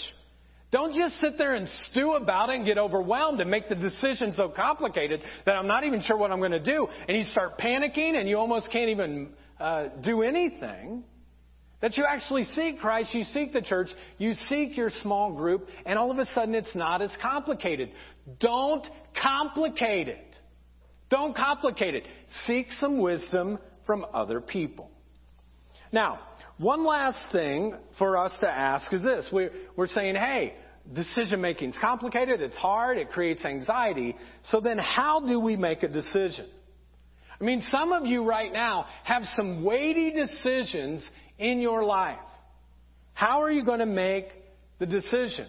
Don't 0.73 0.95
just 0.95 1.21
sit 1.21 1.39
there 1.39 1.55
and 1.55 1.69
stew 1.91 2.15
about 2.15 2.51
it 2.51 2.57
and 2.57 2.67
get 2.67 2.77
overwhelmed 2.77 3.41
and 3.41 3.51
make 3.51 3.69
the 3.69 3.77
decision 3.77 4.33
so 4.37 4.49
complicated 4.49 5.21
that 5.45 5.53
I'm 5.53 5.69
not 5.69 5.85
even 5.85 6.03
sure 6.03 6.17
what 6.17 6.33
I'm 6.33 6.41
going 6.41 6.51
to 6.51 6.61
do. 6.61 6.89
And 7.09 7.17
you 7.17 7.25
start 7.31 7.59
panicking 7.59 8.17
and 8.17 8.29
you 8.29 8.37
almost 8.37 8.69
can't 8.73 8.91
even 8.91 9.29
uh, 9.61 9.89
do 10.03 10.23
anything. 10.23 11.05
That 11.83 11.97
you 11.97 12.05
actually 12.09 12.45
seek 12.55 12.81
Christ, 12.81 13.15
you 13.15 13.25
seek 13.33 13.53
the 13.53 13.61
church, 13.61 13.89
you 14.19 14.33
seek 14.49 14.77
your 14.77 14.91
small 15.03 15.33
group, 15.33 15.69
and 15.85 15.99
all 15.99 16.11
of 16.11 16.19
a 16.19 16.27
sudden 16.27 16.55
it's 16.55 16.75
not 16.75 17.03
as 17.03 17.11
complicated. 17.21 17.91
Don't 18.41 18.85
complicate 19.23 20.09
it. 20.09 20.37
Don't 21.11 21.37
complicate 21.37 21.95
it. 21.95 22.05
Seek 22.47 22.67
some 22.81 22.99
wisdom 22.99 23.59
from 23.87 24.07
other 24.13 24.41
people. 24.41 24.91
Now, 25.93 26.19
one 26.59 26.87
last 26.87 27.19
thing 27.33 27.75
for 27.99 28.17
us 28.17 28.37
to 28.41 28.49
ask 28.49 28.93
is 28.93 29.03
this. 29.03 29.27
We're, 29.31 29.51
we're 29.77 29.89
saying, 29.89 30.15
hey, 30.15 30.55
decision 30.95 31.41
making 31.41 31.71
is 31.71 31.79
complicated, 31.81 32.41
it's 32.41 32.57
hard, 32.57 32.99
it 32.99 33.11
creates 33.11 33.45
anxiety. 33.45 34.17
So 34.45 34.61
then 34.61 34.79
how 34.79 35.21
do 35.27 35.39
we 35.41 35.57
make 35.57 35.83
a 35.83 35.89
decision? 35.89 36.47
I 37.39 37.45
mean, 37.45 37.63
some 37.71 37.93
of 37.93 38.07
you 38.07 38.25
right 38.25 38.51
now 38.53 38.87
have 39.05 39.23
some 39.37 39.63
weighty 39.65 40.13
decisions 40.13 41.07
in 41.39 41.61
your 41.61 41.85
life. 41.85 42.19
How 43.13 43.43
are 43.43 43.51
you 43.51 43.65
going 43.65 43.81
to 43.81 43.87
make 43.87 44.29
the 44.79 44.87
decision? 44.87 45.49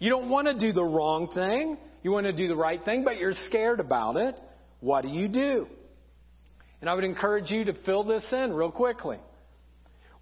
You 0.00 0.10
don't 0.10 0.28
want 0.28 0.48
to 0.48 0.58
do 0.58 0.72
the 0.72 0.84
wrong 0.84 1.28
thing. 1.32 1.78
You 2.02 2.10
want 2.10 2.26
to 2.26 2.32
do 2.32 2.48
the 2.48 2.56
right 2.56 2.84
thing, 2.84 3.04
but 3.04 3.18
you're 3.18 3.34
scared 3.46 3.78
about 3.80 4.16
it. 4.16 4.34
What 4.80 5.02
do 5.02 5.08
you 5.08 5.28
do? 5.28 5.66
And 6.80 6.88
I 6.88 6.94
would 6.94 7.04
encourage 7.04 7.50
you 7.50 7.64
to 7.64 7.74
fill 7.84 8.04
this 8.04 8.24
in 8.32 8.52
real 8.52 8.70
quickly. 8.70 9.18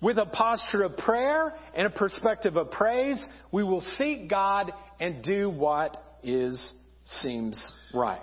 With 0.00 0.18
a 0.18 0.26
posture 0.26 0.82
of 0.82 0.96
prayer 0.98 1.54
and 1.74 1.86
a 1.86 1.90
perspective 1.90 2.56
of 2.56 2.70
praise, 2.70 3.22
we 3.50 3.64
will 3.64 3.84
seek 3.96 4.28
God 4.28 4.72
and 5.00 5.22
do 5.22 5.48
what 5.48 5.96
is 6.22 6.72
seems 7.04 7.72
right. 7.94 8.20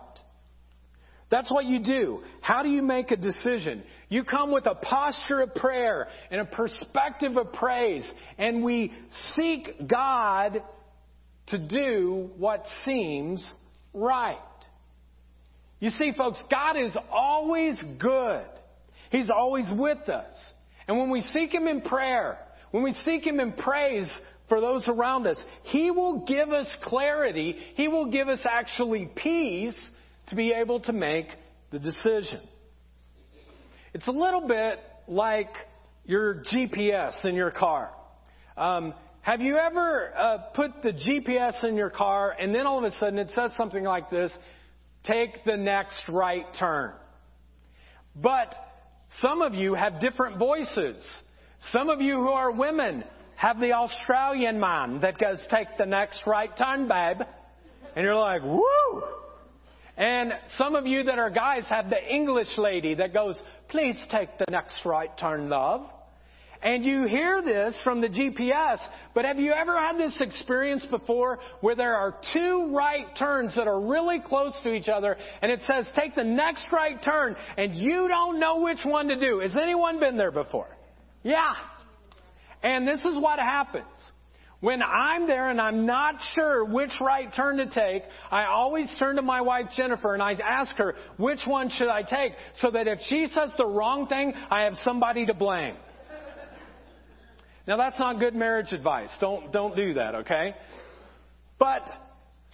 That's 1.31 1.51
what 1.51 1.65
you 1.65 1.83
do. 1.83 2.21
How 2.41 2.61
do 2.61 2.69
you 2.69 2.83
make 2.83 3.09
a 3.09 3.15
decision? 3.15 3.81
You 4.07 4.23
come 4.23 4.51
with 4.51 4.67
a 4.67 4.75
posture 4.75 5.41
of 5.41 5.55
prayer 5.55 6.07
and 6.29 6.41
a 6.41 6.45
perspective 6.45 7.37
of 7.37 7.51
praise, 7.53 8.07
and 8.37 8.63
we 8.63 8.93
seek 9.33 9.87
God 9.87 10.61
to 11.47 11.57
do 11.57 12.29
what 12.37 12.63
seems 12.85 13.43
right. 13.95 14.37
You 15.79 15.89
see, 15.89 16.11
folks, 16.15 16.41
God 16.51 16.77
is 16.77 16.95
always 17.11 17.81
good. 17.99 18.45
He's 19.09 19.31
always 19.35 19.65
with 19.71 20.07
us. 20.09 20.35
And 20.87 20.97
when 20.97 21.09
we 21.09 21.21
seek 21.21 21.53
Him 21.53 21.67
in 21.67 21.81
prayer, 21.81 22.37
when 22.71 22.83
we 22.83 22.93
seek 23.05 23.25
Him 23.25 23.39
in 23.39 23.53
praise 23.53 24.11
for 24.49 24.59
those 24.59 24.87
around 24.87 25.27
us, 25.27 25.41
He 25.63 25.91
will 25.91 26.25
give 26.25 26.49
us 26.49 26.73
clarity. 26.83 27.55
He 27.75 27.87
will 27.87 28.11
give 28.11 28.27
us 28.27 28.39
actually 28.49 29.09
peace 29.15 29.79
to 30.27 30.35
be 30.35 30.51
able 30.51 30.79
to 30.81 30.93
make 30.93 31.27
the 31.71 31.79
decision. 31.79 32.41
It's 33.93 34.07
a 34.07 34.11
little 34.11 34.47
bit 34.47 34.79
like 35.07 35.53
your 36.05 36.43
GPS 36.43 37.23
in 37.25 37.35
your 37.35 37.51
car. 37.51 37.91
Um, 38.57 38.93
have 39.21 39.39
you 39.39 39.57
ever 39.57 40.13
uh, 40.17 40.37
put 40.53 40.81
the 40.81 40.91
GPS 40.91 41.63
in 41.63 41.75
your 41.75 41.89
car 41.89 42.35
and 42.37 42.53
then 42.53 42.67
all 42.67 42.83
of 42.83 42.91
a 42.91 42.97
sudden 42.97 43.17
it 43.19 43.29
says 43.33 43.51
something 43.55 43.83
like 43.83 44.09
this 44.09 44.35
take 45.03 45.45
the 45.45 45.57
next 45.57 46.09
right 46.09 46.45
turn? 46.59 46.93
But 48.15 48.53
some 49.21 49.41
of 49.41 49.53
you 49.53 49.73
have 49.73 49.99
different 49.99 50.37
voices. 50.37 51.03
Some 51.71 51.89
of 51.89 52.01
you 52.01 52.15
who 52.15 52.29
are 52.29 52.51
women 52.51 53.03
have 53.35 53.59
the 53.59 53.73
Australian 53.73 54.59
man 54.59 55.01
that 55.01 55.17
goes, 55.17 55.41
take 55.49 55.67
the 55.77 55.85
next 55.85 56.21
right 56.25 56.55
turn, 56.57 56.87
babe. 56.87 57.17
And 57.95 58.03
you're 58.03 58.15
like, 58.15 58.43
woo! 58.43 59.03
And 59.95 60.33
some 60.57 60.75
of 60.75 60.87
you 60.87 61.03
that 61.03 61.19
are 61.19 61.29
guys 61.29 61.63
have 61.69 61.89
the 61.89 62.13
English 62.13 62.57
lady 62.57 62.95
that 62.95 63.13
goes, 63.13 63.39
please 63.69 63.95
take 64.09 64.29
the 64.39 64.45
next 64.49 64.83
right 64.85 65.15
turn, 65.19 65.49
love. 65.49 65.87
And 66.63 66.85
you 66.85 67.05
hear 67.05 67.41
this 67.41 67.75
from 67.83 67.99
the 67.99 68.07
GPS, 68.07 68.77
but 69.13 69.25
have 69.25 69.37
you 69.37 69.51
ever 69.51 69.77
had 69.77 69.97
this 69.97 70.15
experience 70.21 70.85
before 70.89 71.39
where 71.59 71.75
there 71.75 71.95
are 71.95 72.15
two 72.31 72.73
right 72.73 73.05
turns 73.19 73.53
that 73.57 73.67
are 73.67 73.81
really 73.81 74.21
close 74.25 74.53
to 74.63 74.73
each 74.73 74.87
other 74.87 75.17
and 75.41 75.51
it 75.51 75.59
says 75.67 75.85
take 75.93 76.15
the 76.15 76.23
next 76.23 76.65
right 76.71 77.03
turn 77.03 77.35
and 77.57 77.75
you 77.75 78.07
don't 78.07 78.39
know 78.39 78.61
which 78.61 78.79
one 78.85 79.09
to 79.09 79.19
do? 79.19 79.39
Has 79.39 79.55
anyone 79.61 79.99
been 79.99 80.15
there 80.15 80.31
before? 80.31 80.69
Yeah. 81.21 81.53
And 82.63 82.87
this 82.87 83.01
is 83.01 83.15
what 83.15 83.39
happens. 83.39 83.85
When 84.61 84.81
I'm 84.81 85.27
there 85.27 85.49
and 85.49 85.59
I'm 85.59 85.85
not 85.85 86.15
sure 86.33 86.63
which 86.63 86.91
right 87.01 87.27
turn 87.35 87.57
to 87.57 87.65
take, 87.65 88.03
I 88.31 88.45
always 88.45 88.89
turn 88.97 89.17
to 89.17 89.21
my 89.21 89.41
wife 89.41 89.65
Jennifer 89.75 90.13
and 90.13 90.23
I 90.23 90.31
ask 90.41 90.77
her, 90.77 90.95
which 91.17 91.41
one 91.45 91.69
should 91.69 91.89
I 91.89 92.03
take? 92.03 92.31
So 92.61 92.71
that 92.71 92.87
if 92.87 92.99
she 93.09 93.27
says 93.27 93.49
the 93.57 93.65
wrong 93.65 94.07
thing, 94.07 94.31
I 94.49 94.61
have 94.61 94.75
somebody 94.85 95.25
to 95.25 95.33
blame. 95.33 95.75
Now 97.67 97.77
that's 97.77 97.97
not 97.99 98.19
good 98.19 98.35
marriage 98.35 98.73
advice. 98.73 99.09
Don't, 99.19 99.51
don't 99.51 99.75
do 99.75 99.95
that, 99.95 100.15
okay? 100.15 100.55
But 101.59 101.87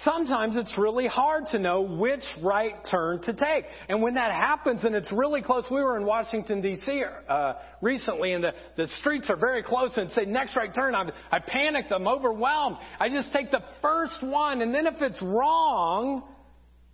Sometimes 0.03 0.55
it's 0.55 0.77
really 0.77 1.07
hard 1.07 1.47
to 1.47 1.59
know 1.59 1.81
which 1.81 2.23
right 2.41 2.75
turn 2.89 3.21
to 3.23 3.33
take. 3.33 3.65
And 3.89 4.01
when 4.01 4.13
that 4.13 4.31
happens 4.31 4.85
and 4.85 4.95
it's 4.95 5.11
really 5.11 5.41
close, 5.41 5.65
we 5.69 5.81
were 5.81 5.97
in 5.97 6.05
Washington, 6.05 6.61
D.C. 6.61 7.03
Uh, 7.27 7.53
recently 7.81 8.31
and 8.31 8.41
the, 8.41 8.53
the 8.77 8.87
streets 9.01 9.29
are 9.29 9.35
very 9.35 9.61
close 9.61 9.91
and 9.97 10.09
say 10.13 10.23
next 10.23 10.55
right 10.55 10.73
turn. 10.73 10.95
I'm, 10.95 11.11
I 11.29 11.39
panicked. 11.39 11.91
I'm 11.91 12.07
overwhelmed. 12.07 12.77
I 12.97 13.09
just 13.09 13.33
take 13.33 13.51
the 13.51 13.59
first 13.81 14.23
one 14.23 14.61
and 14.61 14.73
then 14.73 14.87
if 14.87 15.01
it's 15.01 15.21
wrong, 15.21 16.23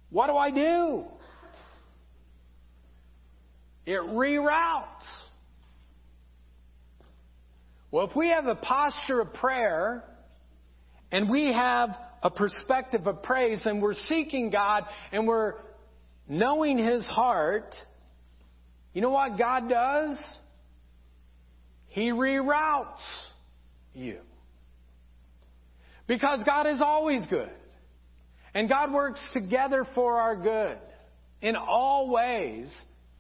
what 0.10 0.26
do 0.26 0.36
I 0.36 0.50
do? 0.50 1.04
It 3.86 4.02
reroutes. 4.02 5.04
Well, 7.96 8.10
if 8.10 8.14
we 8.14 8.28
have 8.28 8.46
a 8.46 8.56
posture 8.56 9.22
of 9.22 9.34
prayer 9.36 10.04
and 11.14 11.30
we 11.30 11.54
have 11.54 11.92
a 12.22 12.30
perspective 12.30 13.08
of 13.08 13.24
praise 13.24 13.62
and 13.64 13.82
we're 13.82 13.96
seeking 14.10 14.50
God 14.50 14.84
and 15.14 15.26
we're 15.26 15.54
knowing 16.28 16.78
His 16.78 17.06
heart, 17.06 17.74
you 18.92 19.02
know 19.02 19.12
what 19.12 19.38
God 19.38 19.70
does? 19.70 20.18
He 21.88 22.12
reroutes 22.12 23.00
you. 23.94 24.18
Because 26.06 26.44
God 26.46 26.68
is 26.68 26.82
always 26.82 27.26
good. 27.28 27.48
And 28.54 28.68
God 28.68 28.92
works 28.92 29.22
together 29.32 29.88
for 29.96 30.20
our 30.20 30.36
good 30.36 30.80
in 31.42 31.56
all 31.56 32.10
ways 32.10 32.68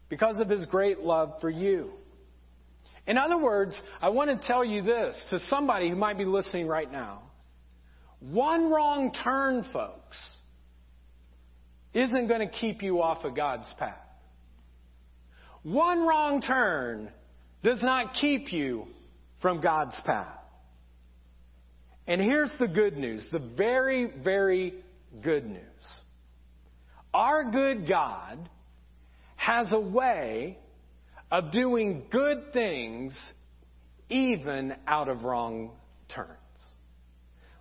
because 0.09 0.37
of 0.37 0.49
His 0.49 0.65
great 0.65 0.99
love 0.99 1.35
for 1.39 1.49
you. 1.49 1.91
In 3.07 3.17
other 3.17 3.37
words, 3.37 3.75
I 4.01 4.09
want 4.09 4.29
to 4.29 4.47
tell 4.47 4.65
you 4.65 4.81
this 4.81 5.15
to 5.29 5.39
somebody 5.49 5.89
who 5.89 5.95
might 5.95 6.17
be 6.17 6.25
listening 6.25 6.67
right 6.67 6.91
now. 6.91 7.21
One 8.19 8.71
wrong 8.71 9.13
turn, 9.23 9.65
folks, 9.71 10.17
isn't 11.93 12.27
going 12.27 12.47
to 12.47 12.53
keep 12.53 12.81
you 12.81 13.01
off 13.01 13.23
of 13.23 13.35
God's 13.35 13.71
path. 13.77 13.97
One 15.63 16.05
wrong 16.05 16.41
turn 16.41 17.11
does 17.63 17.81
not 17.81 18.13
keep 18.19 18.51
you 18.51 18.87
from 19.41 19.61
God's 19.61 19.99
path. 20.05 20.39
And 22.07 22.21
here's 22.21 22.51
the 22.59 22.67
good 22.67 22.97
news 22.97 23.25
the 23.31 23.39
very, 23.39 24.11
very 24.23 24.75
good 25.23 25.45
news. 25.45 25.61
Our 27.13 27.49
good 27.49 27.87
God 27.87 28.49
has 29.35 29.67
a 29.71 29.79
way 29.79 30.57
of 31.35 31.51
doing 31.51 32.03
good 32.11 32.53
things 32.53 33.13
even 34.09 34.73
out 34.87 35.09
of 35.09 35.23
wrong 35.23 35.71
turns. 36.07 36.29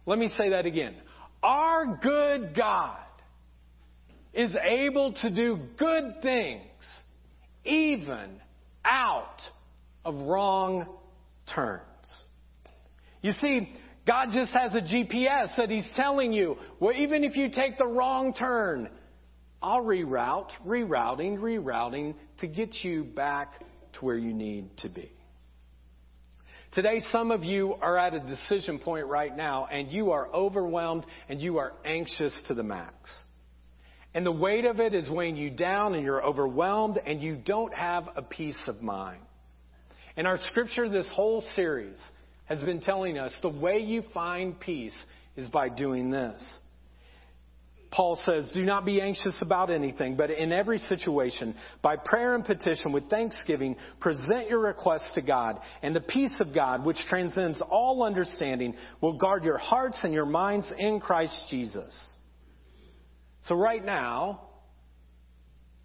Let 0.06 0.16
me 0.16 0.30
say 0.38 0.50
that 0.50 0.64
again. 0.64 0.94
Our 1.42 1.98
good 2.00 2.54
God 2.56 2.98
is 4.32 4.54
able 4.64 5.14
to 5.14 5.30
do 5.30 5.58
good 5.76 6.22
things 6.22 6.62
even 7.64 8.40
out 8.84 9.40
of 10.04 10.14
wrong 10.20 10.86
turns. 11.52 11.82
You 13.22 13.32
see, 13.32 13.72
God 14.06 14.28
just 14.32 14.52
has 14.52 14.72
a 14.72 14.82
GPS 14.82 15.56
that 15.56 15.68
He's 15.68 15.88
telling 15.96 16.32
you, 16.32 16.58
well, 16.78 16.94
even 16.96 17.24
if 17.24 17.36
you 17.36 17.50
take 17.50 17.76
the 17.78 17.86
wrong 17.86 18.34
turn, 18.34 18.88
I'll 19.64 19.82
reroute, 19.82 20.50
rerouting, 20.66 21.38
rerouting 21.38 22.16
to 22.40 22.46
get 22.46 22.84
you 22.84 23.02
back 23.02 23.64
to 23.94 24.04
where 24.04 24.18
you 24.18 24.34
need 24.34 24.76
to 24.78 24.90
be. 24.90 25.10
Today, 26.72 27.00
some 27.10 27.30
of 27.30 27.42
you 27.44 27.72
are 27.80 27.96
at 27.96 28.12
a 28.12 28.20
decision 28.20 28.78
point 28.78 29.06
right 29.06 29.34
now 29.34 29.66
and 29.72 29.90
you 29.90 30.10
are 30.10 30.28
overwhelmed 30.34 31.06
and 31.30 31.40
you 31.40 31.56
are 31.56 31.72
anxious 31.82 32.34
to 32.48 32.52
the 32.52 32.62
max. 32.62 32.94
And 34.12 34.26
the 34.26 34.32
weight 34.32 34.66
of 34.66 34.80
it 34.80 34.92
is 34.92 35.08
weighing 35.08 35.36
you 35.36 35.48
down 35.48 35.94
and 35.94 36.04
you're 36.04 36.22
overwhelmed 36.22 37.00
and 37.06 37.22
you 37.22 37.34
don't 37.34 37.72
have 37.72 38.10
a 38.16 38.22
peace 38.22 38.60
of 38.66 38.82
mind. 38.82 39.22
And 40.18 40.26
our 40.26 40.38
scripture 40.50 40.90
this 40.90 41.08
whole 41.14 41.42
series 41.56 41.98
has 42.44 42.60
been 42.60 42.82
telling 42.82 43.16
us 43.16 43.32
the 43.40 43.48
way 43.48 43.78
you 43.78 44.02
find 44.12 44.60
peace 44.60 44.96
is 45.36 45.48
by 45.48 45.70
doing 45.70 46.10
this. 46.10 46.58
Paul 47.94 48.18
says, 48.24 48.50
Do 48.52 48.64
not 48.64 48.84
be 48.84 49.00
anxious 49.00 49.38
about 49.40 49.70
anything, 49.70 50.16
but 50.16 50.28
in 50.28 50.50
every 50.50 50.78
situation, 50.78 51.54
by 51.80 51.94
prayer 51.96 52.34
and 52.34 52.44
petition 52.44 52.90
with 52.90 53.08
thanksgiving, 53.08 53.76
present 54.00 54.50
your 54.50 54.58
requests 54.58 55.10
to 55.14 55.22
God, 55.22 55.60
and 55.80 55.94
the 55.94 56.00
peace 56.00 56.36
of 56.40 56.52
God, 56.52 56.84
which 56.84 56.98
transcends 57.08 57.62
all 57.70 58.02
understanding, 58.02 58.74
will 59.00 59.16
guard 59.16 59.44
your 59.44 59.58
hearts 59.58 60.00
and 60.02 60.12
your 60.12 60.26
minds 60.26 60.72
in 60.76 60.98
Christ 60.98 61.40
Jesus. 61.50 61.94
So, 63.44 63.54
right 63.54 63.84
now, 63.84 64.40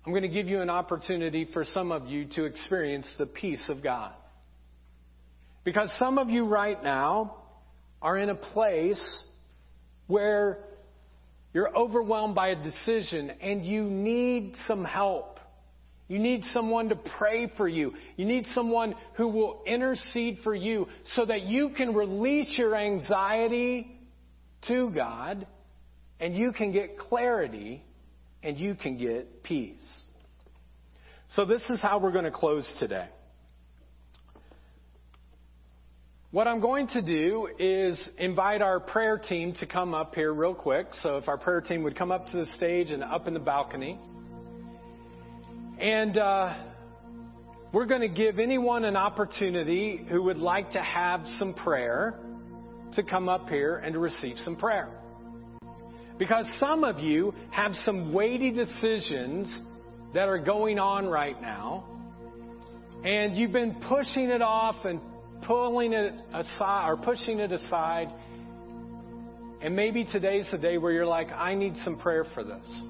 I'm 0.04 0.12
going 0.12 0.24
to 0.24 0.30
give 0.30 0.48
you 0.48 0.62
an 0.62 0.70
opportunity 0.72 1.48
for 1.54 1.64
some 1.64 1.92
of 1.92 2.08
you 2.08 2.26
to 2.36 2.46
experience 2.46 3.06
the 3.20 3.28
peace 3.28 3.62
of 3.70 3.84
God. 3.84 4.14
Because 5.64 5.92
some 6.00 6.18
of 6.18 6.30
you 6.30 6.46
right 6.48 6.82
now 6.84 7.36
are 8.02 8.18
in 8.18 8.30
a 8.30 8.36
place 8.36 9.24
where 10.08 10.66
you're 11.54 11.76
overwhelmed 11.76 12.36
by 12.36 12.50
a 12.50 12.64
decision 12.64 13.32
and 13.42 13.66
you 13.66 13.84
need 13.84 14.56
some 14.68 14.86
help. 14.86 15.40
You 16.08 16.20
need 16.20 16.44
someone 16.54 16.90
to 16.90 16.96
pray 16.96 17.52
for 17.56 17.68
you. 17.68 17.94
You 18.18 18.26
need 18.26 18.46
someone 18.56 18.96
who 19.16 19.28
will 19.28 19.62
intercede 19.66 20.40
for 20.44 20.56
you 20.56 20.88
so 21.14 21.26
that 21.26 21.44
you 21.44 21.70
can 21.70 21.94
release 21.94 22.54
your 22.58 22.76
anxiety 22.76 24.00
to 24.68 24.90
God 24.90 25.46
and 26.20 26.36
you 26.36 26.52
can 26.52 26.72
get 26.72 26.98
clarity 26.98 27.84
and 28.42 28.58
you 28.58 28.76
can 28.76 28.98
get 28.98 29.44
peace. 29.44 30.00
So, 31.36 31.46
this 31.46 31.64
is 31.70 31.80
how 31.80 32.00
we're 32.00 32.12
going 32.12 32.26
to 32.26 32.32
close 32.32 32.68
today. 32.80 33.08
What 36.32 36.48
I'm 36.48 36.60
going 36.60 36.88
to 36.90 37.02
do 37.02 37.50
is 37.58 38.00
invite 38.20 38.62
our 38.62 38.80
prayer 38.80 39.18
team 39.18 39.54
to 39.62 39.66
come 39.66 39.96
up 39.96 40.14
here 40.14 40.32
real 40.32 40.54
quick. 40.54 40.86
So 41.02 41.18
if 41.18 41.28
our 41.28 41.40
prayer 41.40 41.60
team 41.60 41.82
would 41.82 41.98
come 41.98 42.12
up 42.12 42.28
to 42.28 42.38
the 42.38 42.46
stage 42.56 42.92
and 42.92 43.04
up 43.04 43.28
in 43.28 43.34
the 43.34 43.40
balcony. 43.40 43.98
And 45.80 46.16
uh, 46.20 46.54
we're 47.74 47.88
going 47.88 48.02
to 48.02 48.08
give 48.08 48.38
anyone 48.38 48.86
an 48.86 48.96
opportunity 48.96 50.06
who 50.08 50.22
would 50.22 50.38
like 50.38 50.74
to 50.74 50.82
have 50.84 51.26
some 51.40 51.56
prayer 51.56 52.20
to 52.94 53.02
come 53.02 53.28
up 53.28 53.50
here 53.50 53.78
and 53.78 53.94
to 53.94 54.00
receive 54.00 54.36
some 54.46 54.56
prayer. 54.56 54.90
Because 56.20 56.46
some 56.60 56.84
of 56.84 57.00
you 57.00 57.34
have 57.50 57.72
some 57.88 58.14
weighty 58.14 58.52
decisions 58.52 59.52
that 60.14 60.30
are 60.30 60.38
going 60.38 60.78
on 60.78 61.08
right 61.08 61.42
now, 61.42 61.86
and 63.04 63.36
you've 63.36 63.52
been 63.52 63.82
pushing 63.90 64.30
it 64.30 64.44
off 64.44 64.86
and 64.86 65.02
pulling 65.44 65.94
it 65.94 66.14
aside 66.34 66.90
or 66.90 66.98
pushing 66.98 67.40
it 67.40 67.52
aside. 67.52 68.10
And 69.62 69.76
maybe 69.76 70.06
today's 70.06 70.46
the 70.52 70.58
day 70.58 70.78
where 70.78 70.92
you're 70.92 71.06
like, 71.06 71.32
I 71.32 71.56
need 71.56 71.76
some 71.84 71.98
prayer 71.98 72.26
for 72.34 72.44
this. 72.44 72.82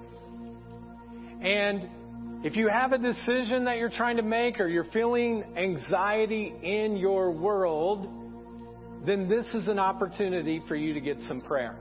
And 1.41 1.89
if 2.43 2.55
you 2.55 2.67
have 2.69 2.91
a 2.91 2.97
decision 2.97 3.65
that 3.65 3.77
you're 3.77 3.89
trying 3.89 4.17
to 4.17 4.23
make 4.23 4.59
or 4.59 4.67
you're 4.67 4.87
feeling 4.93 5.43
anxiety 5.57 6.53
in 6.61 6.95
your 6.95 7.31
world, 7.31 8.07
then 9.05 9.27
this 9.27 9.45
is 9.53 9.67
an 9.67 9.79
opportunity 9.79 10.61
for 10.67 10.75
you 10.75 10.93
to 10.93 11.01
get 11.01 11.17
some 11.27 11.41
prayer. 11.41 11.77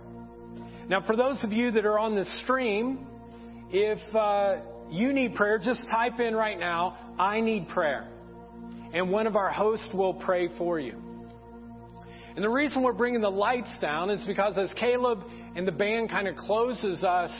Now, 0.89 1.03
for 1.07 1.17
those 1.17 1.39
of 1.45 1.53
you 1.53 1.71
that 1.73 1.85
are 1.85 1.99
on 1.99 2.15
the 2.15 2.25
stream, 2.43 3.07
if 3.71 3.99
uh, 4.15 4.57
you 4.91 5.13
need 5.13 5.35
prayer, 5.35 5.59
just 5.59 5.81
type 5.91 6.19
in 6.19 6.35
right 6.35 6.59
now, 6.59 7.15
I 7.19 7.41
need 7.41 7.69
prayer. 7.69 8.09
And 8.93 9.11
one 9.11 9.27
of 9.27 9.37
our 9.37 9.51
hosts 9.51 9.89
will 9.93 10.15
pray 10.15 10.49
for 10.57 10.81
you. 10.81 11.01
And 12.35 12.45
the 12.45 12.49
reason 12.49 12.83
we're 12.83 12.93
bringing 12.93 13.21
the 13.21 13.31
lights 13.31 13.75
down 13.81 14.11
is 14.11 14.23
because 14.25 14.57
as 14.57 14.73
Caleb 14.75 15.25
and 15.57 15.67
the 15.67 15.73
band 15.73 16.09
kind 16.09 16.29
of 16.29 16.37
closes 16.37 17.03
us 17.03 17.31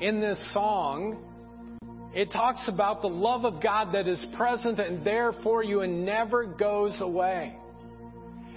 in 0.00 0.20
this 0.20 0.38
song, 0.52 1.18
it 2.14 2.30
talks 2.32 2.66
about 2.68 3.02
the 3.02 3.08
love 3.08 3.44
of 3.44 3.62
God 3.62 3.92
that 3.92 4.08
is 4.08 4.24
present 4.36 4.78
and 4.78 5.04
there 5.04 5.32
for 5.42 5.62
you 5.62 5.80
and 5.80 6.06
never 6.06 6.44
goes 6.44 7.00
away. 7.00 7.56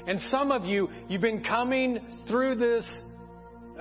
And 0.08 0.20
some 0.32 0.52
of 0.52 0.64
you, 0.64 0.90
you've 1.10 1.22
been 1.22 1.44
coming 1.44 2.00
through 2.28 2.56
this 2.56 2.88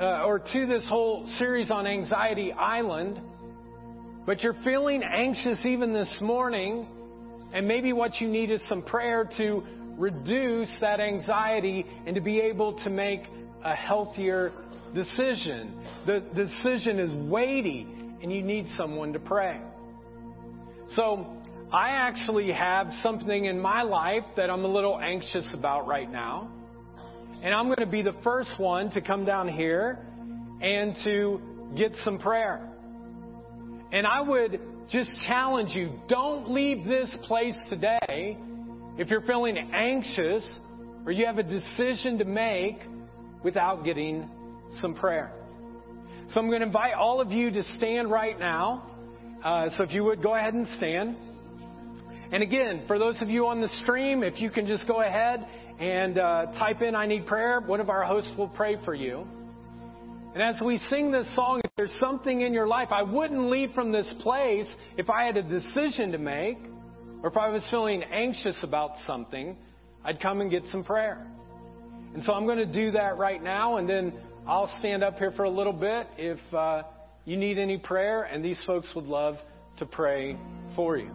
uh, 0.01 0.25
or 0.25 0.41
to 0.41 0.67
this 0.67 0.85
whole 0.89 1.27
series 1.39 1.71
on 1.71 1.87
Anxiety 1.87 2.53
Island, 2.53 3.21
but 4.27 4.43
you're 4.43 4.57
feeling 4.65 5.03
anxious 5.03 5.65
even 5.65 5.93
this 5.93 6.13
morning, 6.21 6.89
and 7.57 7.67
maybe 7.67 7.95
what 7.95 8.21
you 8.21 8.29
need 8.29 8.51
is 8.51 8.61
some 8.69 8.83
prayer 8.83 9.27
to 9.39 9.63
reduce 9.97 10.69
that 10.83 11.01
anxiety 11.01 11.87
and 12.05 12.15
to 12.15 12.21
be 12.21 12.39
able 12.39 12.75
to 12.85 12.91
make 12.91 13.23
a 13.65 13.75
healthier 13.75 14.53
decision. 14.95 15.73
The 16.05 16.23
decision 16.35 16.99
is 16.99 17.11
weighty, 17.31 17.87
and 18.23 18.31
you 18.31 18.43
need 18.43 18.67
someone 18.77 19.15
to 19.15 19.19
pray. 19.19 19.59
So, 20.97 21.35
I 21.73 21.93
actually 21.93 22.53
have 22.53 22.93
something 23.03 23.47
in 23.47 23.59
my 23.59 23.81
life 23.81 24.25
that 24.37 24.51
I'm 24.51 24.67
a 24.67 24.69
little 24.69 25.01
anxious 25.01 25.51
about 25.55 25.87
right 25.87 26.13
now. 26.13 26.51
And 27.43 27.55
I'm 27.55 27.69
going 27.69 27.79
to 27.79 27.87
be 27.87 28.03
the 28.03 28.17
first 28.23 28.51
one 28.59 28.91
to 28.91 29.01
come 29.01 29.25
down 29.25 29.49
here 29.49 29.99
and 30.61 30.95
to 31.05 31.41
get 31.75 31.93
some 32.05 32.19
prayer. 32.19 32.69
And 33.93 34.07
I 34.07 34.21
would 34.21 34.61
just 34.91 35.11
challenge 35.27 35.71
you 35.75 35.93
don't 36.09 36.51
leave 36.51 36.85
this 36.85 37.15
place 37.25 37.57
today 37.69 38.37
if 38.99 39.09
you're 39.11 39.23
feeling 39.23 39.57
anxious 39.75 40.47
or 41.05 41.13
you 41.13 41.27
have 41.27 41.39
a 41.39 41.43
decision 41.43 42.19
to 42.19 42.25
make 42.25 42.79
without 43.43 43.85
getting 43.85 44.29
some 44.81 44.95
prayer. 44.95 45.33
So 46.29 46.41
I'm 46.41 46.49
going 46.49 46.61
to 46.61 46.67
invite 46.67 46.95
all 46.95 47.21
of 47.21 47.31
you 47.31 47.51
to 47.51 47.63
stand 47.77 48.11
right 48.11 48.39
now. 48.39 48.91
Uh, 49.45 49.69
so 49.77 49.83
if 49.83 49.93
you 49.93 50.05
would 50.05 50.23
go 50.23 50.35
ahead 50.35 50.55
and 50.55 50.67
stand. 50.77 51.17
And 52.33 52.43
again, 52.43 52.83
for 52.87 52.99
those 52.99 53.21
of 53.21 53.29
you 53.29 53.47
on 53.47 53.61
the 53.61 53.69
stream, 53.83 54.23
if 54.23 54.41
you 54.41 54.51
can 54.51 54.67
just 54.67 54.87
go 54.89 55.03
ahead 55.03 55.47
and 55.79 56.19
uh, 56.19 56.47
type 56.59 56.83
in 56.83 56.95
I 56.95 57.07
need 57.07 57.27
prayer, 57.27 57.61
one 57.61 57.81
of 57.81 57.91
our 57.91 58.05
hosts 58.05 58.33
will 58.37 58.49
pray 58.49 58.77
for 58.85 58.95
you. 58.95 59.27
And 60.37 60.45
as 60.45 60.61
we 60.61 60.79
sing 60.91 61.11
this 61.11 61.27
song, 61.35 61.63
if 61.65 61.71
there's 61.79 61.95
something 61.99 62.43
in 62.43 62.53
your 62.53 62.67
life, 62.67 62.89
I 62.91 63.03
wouldn't 63.03 63.49
leave 63.49 63.71
from 63.73 63.91
this 63.91 64.13
place 64.21 64.67
if 64.99 65.09
I 65.09 65.25
had 65.25 65.39
a 65.39 65.43
decision 65.43 66.13
to 66.13 66.19
make 66.19 66.59
or 67.23 67.31
if 67.31 67.39
I 67.39 67.49
was 67.49 67.67
feeling 67.71 68.03
anxious 68.03 68.55
about 68.63 68.91
something, 69.07 69.57
I'd 70.05 70.21
come 70.21 70.43
and 70.43 70.51
get 70.51 70.65
some 70.67 70.85
prayer. 70.85 71.27
And 72.13 72.23
so 72.23 72.35
I'm 72.35 72.45
going 72.45 72.59
to 72.59 72.71
do 72.71 72.91
that 72.91 73.17
right 73.17 73.43
now, 73.43 73.79
and 73.79 73.89
then 73.89 74.13
I'll 74.47 74.71
stand 74.79 75.03
up 75.03 75.17
here 75.17 75.33
for 75.33 75.45
a 75.45 75.51
little 75.51 75.73
bit 75.73 76.07
if 76.19 76.39
uh, 76.53 76.83
you 77.25 77.39
need 77.39 77.57
any 77.57 77.79
prayer, 77.79 78.25
and 78.25 78.45
these 78.45 78.63
folks 78.67 78.93
would 78.95 79.07
love 79.07 79.37
to 79.79 79.87
pray 79.87 80.37
for 80.75 80.99
you. 80.99 81.13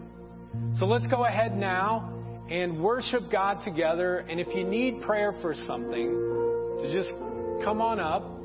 So 0.80 0.88
let's 0.88 1.06
go 1.06 1.26
ahead 1.26 1.56
now 1.56 2.12
and 2.50 2.84
worship 2.84 3.32
God 3.32 3.64
together. 3.64 4.26
And 4.28 4.40
if 4.40 4.48
you 4.56 4.64
need 4.64 5.04
prayer 5.04 5.36
for 5.44 5.54
something, 5.68 6.10
to 6.82 6.92
just 6.92 7.12
come 7.64 7.82
on 7.82 8.00
up 8.00 8.41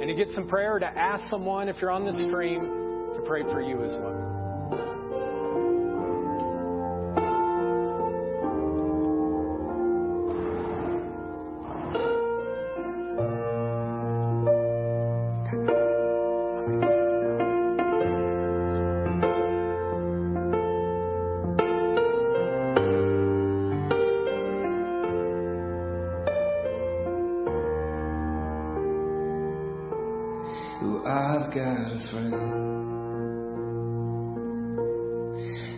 and 0.00 0.08
to 0.08 0.14
get 0.14 0.32
some 0.34 0.46
prayer, 0.46 0.78
to 0.78 0.86
ask 0.86 1.24
someone 1.30 1.68
if 1.68 1.76
you're 1.80 1.90
on 1.90 2.04
the 2.04 2.12
stream 2.12 2.62
to 3.14 3.22
pray 3.26 3.42
for 3.42 3.60
you 3.60 3.84
as 3.84 3.92
well. 3.92 4.27
friend, 32.10 32.32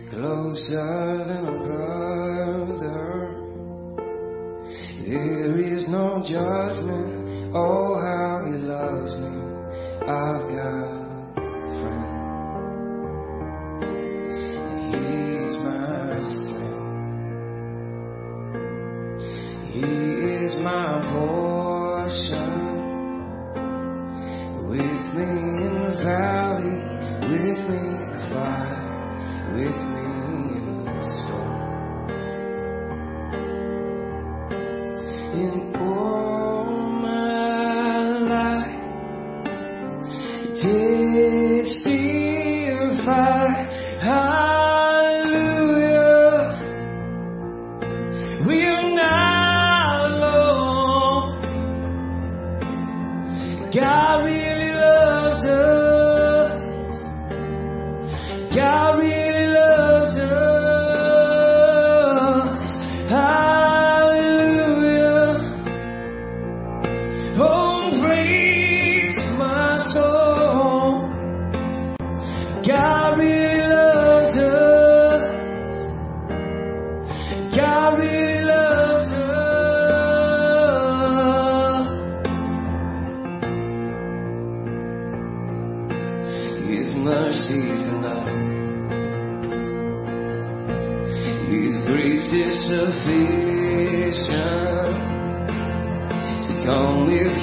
closer 0.09 1.25
than 1.27 1.45
a 1.45 1.57
brother. 1.65 3.01
There 5.07 5.59
is 5.59 5.87
no 5.87 6.21
judgment. 6.25 7.55
Oh. 7.55 7.90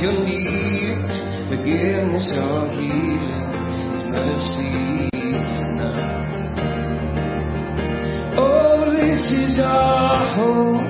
you 0.01 0.13
need 0.13 0.97
forgiveness 1.49 2.31
or 2.37 2.71
healing. 2.71 3.49
His 3.91 4.03
mercy 4.13 5.11
tonight. 5.59 6.55
Oh, 8.39 8.91
this 8.91 9.21
is 9.33 9.59
our 9.59 10.35
home. 10.37 10.87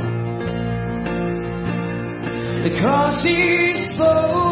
The 2.64 2.70
cross 2.80 3.24
is 3.24 3.96
full. 3.96 4.47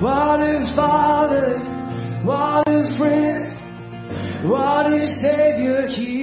What 0.00 0.40
is 0.40 0.70
Father? 0.74 1.58
What 2.24 2.66
is 2.68 2.96
friend? 2.96 4.48
What 4.48 4.92
is 4.94 5.20
Savior? 5.20 5.86
He 5.88 6.19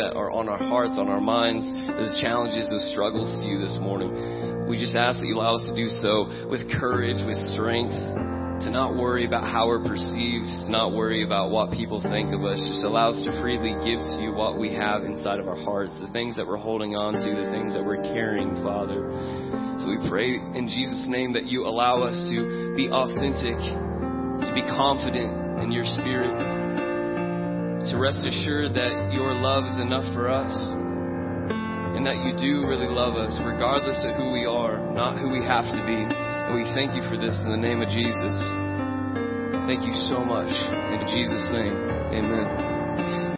that 0.00 0.16
are 0.16 0.32
on 0.32 0.48
our 0.48 0.56
hearts, 0.56 0.96
on 0.96 1.12
our 1.12 1.20
minds, 1.20 1.68
those 1.92 2.16
challenges, 2.24 2.64
those 2.72 2.88
struggles 2.96 3.28
to 3.28 3.44
you 3.44 3.60
this 3.60 3.76
morning, 3.84 4.08
we 4.64 4.80
just 4.80 4.96
ask 4.96 5.20
that 5.20 5.28
you 5.28 5.36
allow 5.36 5.60
us 5.60 5.64
to 5.68 5.76
do 5.76 5.92
so 6.00 6.48
with 6.48 6.64
courage, 6.80 7.20
with 7.20 7.36
strength, 7.52 7.92
to 8.64 8.68
not 8.72 8.96
worry 8.96 9.28
about 9.28 9.44
how 9.44 9.68
we're 9.68 9.84
perceived, 9.84 10.48
to 10.64 10.68
not 10.72 10.92
worry 10.96 11.24
about 11.24 11.50
what 11.52 11.72
people 11.72 12.00
think 12.00 12.32
of 12.32 12.40
us. 12.44 12.56
Just 12.64 12.80
allow 12.80 13.12
us 13.12 13.20
to 13.28 13.32
freely 13.44 13.76
give 13.84 14.00
to 14.00 14.16
you 14.24 14.32
what 14.32 14.56
we 14.56 14.72
have 14.72 15.04
inside 15.04 15.40
of 15.40 15.48
our 15.48 15.60
hearts, 15.60 15.92
the 16.00 16.08
things 16.12 16.36
that 16.36 16.46
we're 16.46 16.60
holding 16.60 16.96
on 16.96 17.12
to, 17.12 17.28
the 17.36 17.50
things 17.52 17.76
that 17.76 17.84
we're 17.84 18.00
carrying, 18.00 18.56
Father. 18.64 19.04
So 19.84 19.88
we 19.88 20.00
pray 20.08 20.36
in 20.36 20.64
Jesus' 20.68 21.04
name 21.08 21.32
that 21.36 21.44
you 21.44 21.68
allow 21.68 22.04
us 22.04 22.16
to 22.28 22.72
be 22.76 22.88
authentic, 22.88 23.56
to 23.56 24.50
be 24.56 24.64
confident 24.64 25.60
in 25.60 25.72
your 25.72 25.84
spirit, 25.84 26.59
to 27.88 27.96
rest 27.96 28.20
assured 28.26 28.74
that 28.74 29.12
your 29.12 29.32
love 29.32 29.64
is 29.64 29.80
enough 29.80 30.04
for 30.12 30.28
us, 30.28 30.52
and 31.96 32.04
that 32.06 32.20
you 32.20 32.36
do 32.36 32.68
really 32.68 32.88
love 32.88 33.16
us, 33.16 33.38
regardless 33.44 33.98
of 34.04 34.16
who 34.16 34.32
we 34.32 34.44
are, 34.44 34.76
not 34.92 35.18
who 35.18 35.30
we 35.30 35.40
have 35.44 35.64
to 35.64 35.80
be. 35.88 35.96
And 35.96 36.54
we 36.54 36.64
thank 36.74 36.94
you 36.94 37.02
for 37.08 37.16
this 37.16 37.38
in 37.44 37.50
the 37.50 37.56
name 37.56 37.80
of 37.80 37.88
Jesus. 37.88 38.36
Thank 39.66 39.86
you 39.86 39.94
so 40.12 40.24
much. 40.24 40.50
In 40.50 41.00
Jesus' 41.08 41.48
name, 41.52 41.76
amen. 42.12 42.79